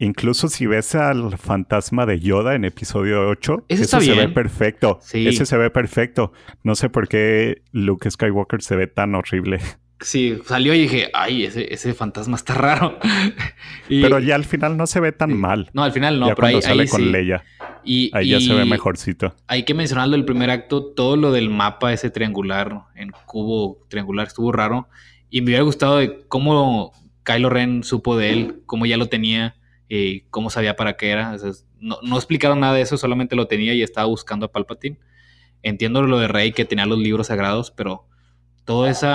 [0.00, 5.00] Incluso si ves al fantasma de Yoda en episodio 8, ese se ve perfecto.
[5.12, 6.32] Ese se ve perfecto.
[6.62, 9.60] No sé por qué Luke Skywalker se ve tan horrible.
[10.00, 12.98] Sí, salió y dije, ay, ese, ese fantasma está raro.
[13.88, 15.68] pero ya al final no se ve tan mal.
[15.72, 17.42] No, al final no, ya pero cuando sale con Leia.
[17.84, 19.34] Y, ahí ya se ve mejorcito.
[19.46, 24.26] Hay que mencionarlo el primer acto, todo lo del mapa ese triangular, en cubo triangular,
[24.26, 24.88] estuvo raro.
[25.30, 29.56] Y me hubiera gustado de cómo Kylo Ren supo de él, cómo ya lo tenía,
[29.88, 31.36] eh, cómo sabía para qué era.
[31.80, 34.98] no, no explicaron nada de eso, solamente lo tenía y estaba buscando a Palpatine.
[35.62, 38.06] Entiendo lo de Rey que tenía los libros sagrados, pero
[38.64, 39.06] todo ese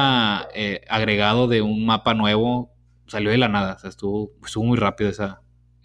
[0.56, 2.74] eh, agregado de un mapa nuevo
[3.08, 3.74] salió de la nada.
[3.74, 5.42] O sea, estuvo, estuvo muy rápido esa.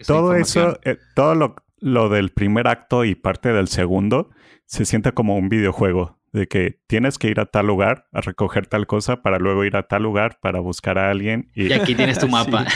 [0.06, 4.30] todo eso, eh, todo lo, lo, del primer acto y parte del segundo
[4.66, 6.18] se siente como un videojuego.
[6.30, 9.76] De que tienes que ir a tal lugar a recoger tal cosa para luego ir
[9.76, 11.50] a tal lugar para buscar a alguien.
[11.54, 12.66] Y, aquí tienes tu mapa.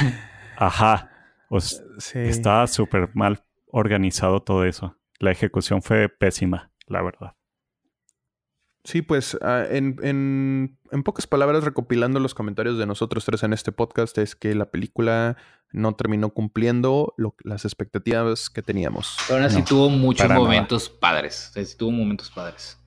[0.57, 1.11] Ajá.
[2.15, 4.97] Estaba súper mal organizado todo eso.
[5.19, 7.35] La ejecución fue pésima, la verdad.
[8.85, 13.53] Sí, pues ah, en, en, en, pocas palabras, recopilando los comentarios de nosotros tres en
[13.53, 15.37] este podcast, es que la película
[15.71, 17.15] no terminó cumpliendo
[17.45, 19.17] las expectativas que teníamos.
[19.27, 21.53] Pero aún así tuvo muchos momentos padres.
[21.55, 22.79] sí tuvo momentos padres.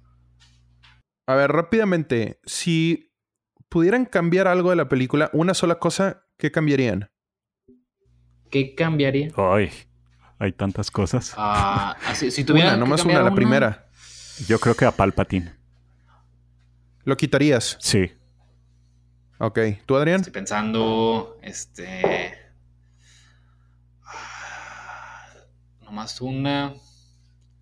[1.28, 3.12] A ver, rápidamente, si
[3.70, 7.10] pudieran cambiar algo de la película, una sola cosa, ¿qué cambiarían?
[8.52, 9.30] ¿Qué cambiaría?
[9.36, 9.72] Ay,
[10.38, 11.34] hay tantas cosas.
[11.38, 13.90] Ah, así, si tuviera una, nomás una, la primera.
[14.48, 15.55] Yo creo que a Palpatine.
[17.06, 17.78] ¿Lo quitarías?
[17.80, 18.12] Sí.
[19.38, 19.60] Ok.
[19.86, 20.22] ¿Tú, Adrián?
[20.22, 22.34] Estoy pensando, este...
[25.82, 26.74] Nomás una...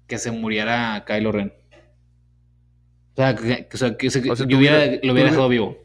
[0.08, 1.54] Que se muriera Kylo Ren.
[3.14, 3.36] O sea,
[3.98, 5.78] que, yo hubiera, lo hubiera dejado vivo.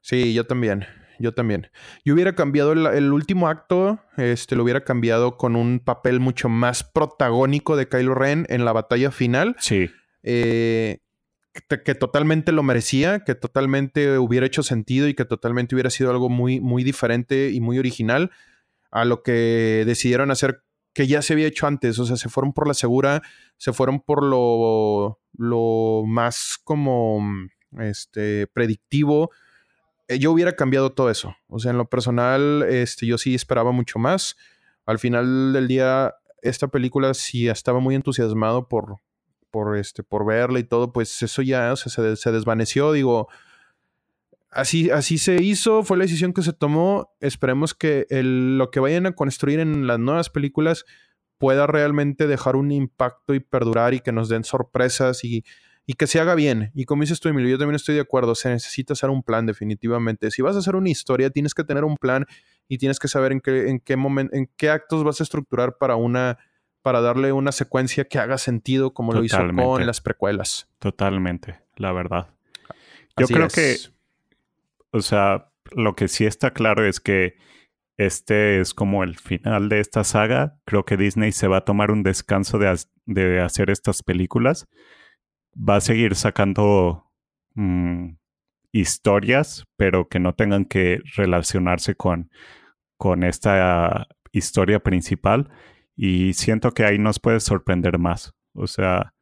[0.00, 0.86] Sí, yo también.
[1.18, 1.70] Yo también.
[2.04, 6.48] Yo hubiera cambiado el, el, último acto, este, lo hubiera cambiado con un papel mucho
[6.48, 9.56] más protagónico de Kylo Ren en la batalla final.
[9.58, 9.90] Sí.
[10.22, 11.00] Eh,
[11.62, 16.28] que, totalmente lo merecía, que totalmente hubiera hecho sentido y que totalmente hubiera sido algo
[16.28, 18.30] muy, muy diferente y muy original
[18.90, 21.98] a lo que decidieron hacer que ya se había hecho antes.
[21.98, 23.22] O sea, se fueron por la segura,
[23.58, 27.20] se fueron por lo, lo más como
[27.78, 29.30] este, predictivo.
[30.08, 31.36] Eh, yo hubiera cambiado todo eso.
[31.48, 34.36] O sea, en lo personal, este, yo sí esperaba mucho más.
[34.86, 38.96] Al final del día, esta película sí estaba muy entusiasmado por,
[39.56, 42.92] por, este, por verla y todo, pues eso ya se, se, desvaneció.
[42.92, 43.28] Digo,
[44.50, 47.16] así, así se hizo, fue la decisión que se tomó.
[47.20, 50.84] Esperemos que lo que vayan a construir en las nuevas películas
[51.38, 55.42] pueda realmente dejar un impacto y perdurar y que nos den sorpresas y,
[55.86, 56.70] y que se haga bien.
[56.74, 59.46] Y como dices tú, Emilio, yo también estoy de acuerdo, se necesita hacer un plan
[59.46, 60.30] definitivamente.
[60.30, 62.26] Si vas a hacer una historia, tienes que tener un plan
[62.68, 65.78] y tienes que saber en qué, en qué momento, en qué actos vas a estructurar
[65.78, 66.36] para una
[66.86, 70.68] para darle una secuencia que haga sentido como lo hizo con las precuelas.
[70.78, 72.28] Totalmente, la verdad.
[73.16, 73.74] Yo creo que,
[74.92, 77.38] o sea, lo que sí está claro es que
[77.96, 80.60] este es como el final de esta saga.
[80.64, 82.72] Creo que Disney se va a tomar un descanso de,
[83.06, 84.68] de hacer estas películas.
[85.56, 87.10] Va a seguir sacando
[87.56, 88.10] mm,
[88.70, 92.30] historias, pero que no tengan que relacionarse con,
[92.96, 95.50] con esta historia principal.
[95.96, 98.34] Y siento que ahí nos puede sorprender más.
[98.52, 99.14] O sea,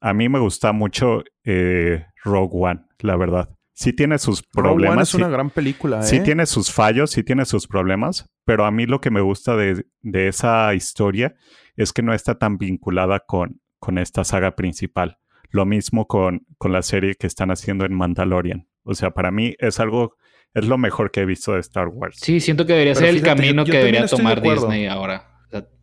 [0.00, 3.48] a mí me gusta mucho eh, Rogue One, la verdad.
[3.72, 4.82] Sí tiene sus problemas.
[4.82, 6.00] Rogue One es una gran película.
[6.00, 6.02] ¿eh?
[6.02, 9.56] Sí tiene sus fallos, sí tiene sus problemas, pero a mí lo que me gusta
[9.56, 11.34] de, de esa historia
[11.76, 15.18] es que no está tan vinculada con, con esta saga principal.
[15.50, 18.68] Lo mismo con, con la serie que están haciendo en Mandalorian.
[18.84, 20.16] O sea, para mí es algo,
[20.54, 22.18] es lo mejor que he visto de Star Wars.
[22.20, 25.31] Sí, siento que debería ser el camino que debería tomar Disney ahora.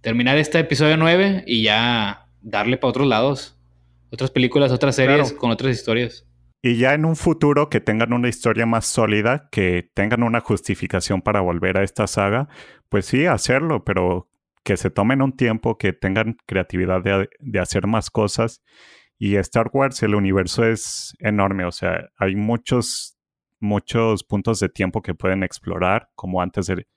[0.02, 3.56] Terminar este episodio 9 y ya darle para otros lados.
[4.12, 6.26] Otras películas, otras series con otras historias.
[6.62, 11.22] Y ya en un futuro que tengan una historia más sólida, que tengan una justificación
[11.22, 12.50] para volver a esta saga,
[12.90, 14.30] pues sí, hacerlo, pero
[14.64, 18.62] que se tomen un tiempo, que tengan creatividad de, de hacer más cosas
[19.22, 23.18] y Star Wars, el universo es enorme, o sea, hay muchos,
[23.60, 26.88] muchos puntos de tiempo que pueden explorar, como antes de,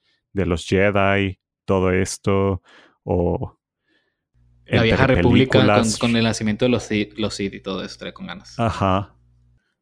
[0.46, 2.62] los Jedi, todo esto,
[3.04, 3.58] o...
[4.66, 8.58] La vieja república con, el nacimiento de los, los Sith y todo esto, con ganas.
[8.58, 9.14] Ajá.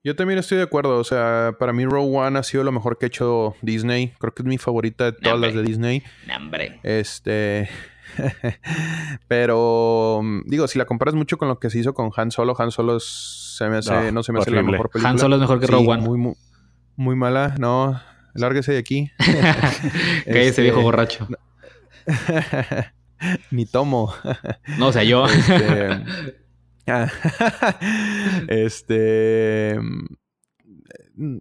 [0.03, 2.99] Yo también estoy de acuerdo, o sea, para mí Rogue One ha sido lo mejor
[2.99, 6.03] que ha hecho Disney, creo que es mi favorita de todas las de Disney.
[6.27, 6.81] Nombre.
[6.83, 7.69] Este...
[9.29, 12.55] Pero mm, digo, si la comparas mucho con lo que se hizo con Han Solo,
[12.59, 15.11] Han Solo se me hace, no, se me hace la mejor película.
[15.11, 16.03] Han Solo es mejor que Rogue One.
[16.03, 16.35] Muy,
[16.97, 18.01] muy, mala, no.
[18.35, 19.11] Lárguese de aquí.
[19.19, 21.29] Cállese, este, viejo borracho.
[23.51, 24.15] Ni tomo.
[24.79, 25.27] no, o sea, yo.
[25.27, 26.05] este.
[28.49, 29.79] este
[31.15, 31.39] mm,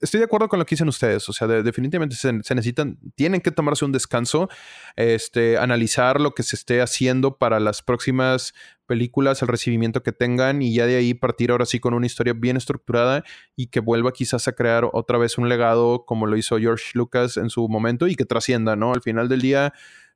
[0.00, 1.28] estoy de acuerdo con lo que dicen ustedes.
[1.28, 4.48] O sea, definitivamente se, necesitan, tienen que tomarse un descanso,
[4.96, 8.54] este, analizar lo que se esté haciendo para las próximas
[8.86, 12.34] películas, el recibimiento que tengan y ya de ahí partir ahora sí con una historia
[12.34, 13.24] bien estructurada
[13.56, 17.36] y que vuelva quizás a crear otra vez un legado como lo hizo George Lucas
[17.36, 18.92] en su momento y que trascienda, ¿no?
[18.92, 19.72] Al final del día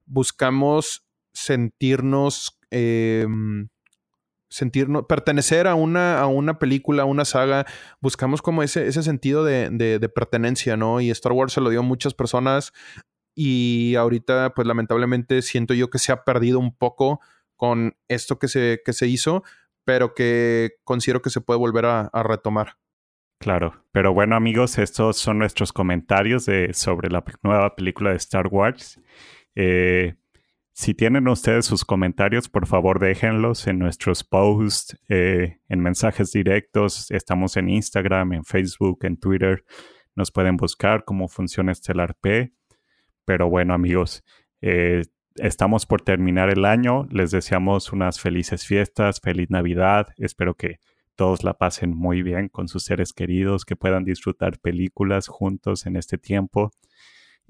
[0.07, 2.59] buscamos sentirnos...
[2.71, 3.69] Em,
[4.51, 7.67] sentirnos, pertenecer a una, a una película, a una saga,
[8.01, 11.01] buscamos como ese, ese sentido de, de, pertenencia, ¿no?
[11.01, 12.73] Y Star Wars se lo dio a muchas personas
[13.35, 17.21] y ahorita, pues lamentablemente siento yo que se ha perdido un poco
[17.57, 19.45] con esto que se, que se hizo,
[19.85, 22.77] pero que considero que se puede volver a, retomar.
[23.39, 28.49] Claro, pero bueno amigos, estos son nuestros comentarios de, sobre la nueva película de Star
[28.49, 29.01] Wars.
[29.55, 30.15] Eh,
[30.81, 37.11] si tienen ustedes sus comentarios, por favor déjenlos en nuestros posts, eh, en mensajes directos.
[37.11, 39.63] Estamos en Instagram, en Facebook, en Twitter.
[40.17, 42.55] Nos pueden buscar cómo funciona Estelar P.
[43.27, 44.25] Pero bueno, amigos,
[44.63, 45.03] eh,
[45.35, 47.07] estamos por terminar el año.
[47.11, 50.07] Les deseamos unas felices fiestas, feliz Navidad.
[50.17, 50.79] Espero que
[51.15, 55.97] todos la pasen muy bien con sus seres queridos, que puedan disfrutar películas juntos en
[55.97, 56.73] este tiempo.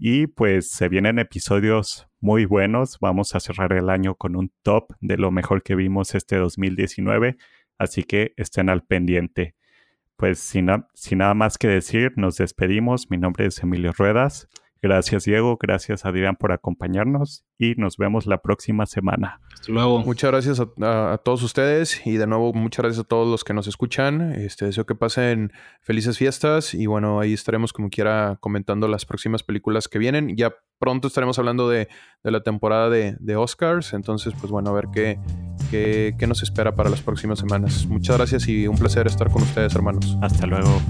[0.03, 2.97] Y pues se vienen episodios muy buenos.
[3.03, 7.37] Vamos a cerrar el año con un top de lo mejor que vimos este 2019.
[7.77, 9.57] Así que estén al pendiente.
[10.17, 13.11] Pues sin, nada más que decir, nos despedimos.
[13.11, 14.49] Mi nombre es Emilio Ruedas.
[14.83, 19.41] Gracias Diego, gracias Adrián por acompañarnos y nos vemos la próxima semana.
[19.53, 19.99] Hasta luego.
[19.99, 23.67] Muchas gracias a, todos ustedes y de nuevo muchas gracias a todos los que nos
[23.67, 24.33] escuchan.
[24.33, 25.53] Este, deseo que pasen
[25.83, 30.35] felices fiestas y bueno, ahí estaremos como quiera comentando las próximas películas que vienen.
[30.37, 31.89] Ya pronto estaremos hablando de,
[32.23, 35.19] la temporada de, de, Oscars, entonces pues bueno, a ver qué,
[35.71, 37.87] qué, qué nos espera para las próximas semanas.
[37.87, 40.17] Muchas gracias y un placer estar con ustedes hermanos.
[40.23, 40.81] Hasta luego.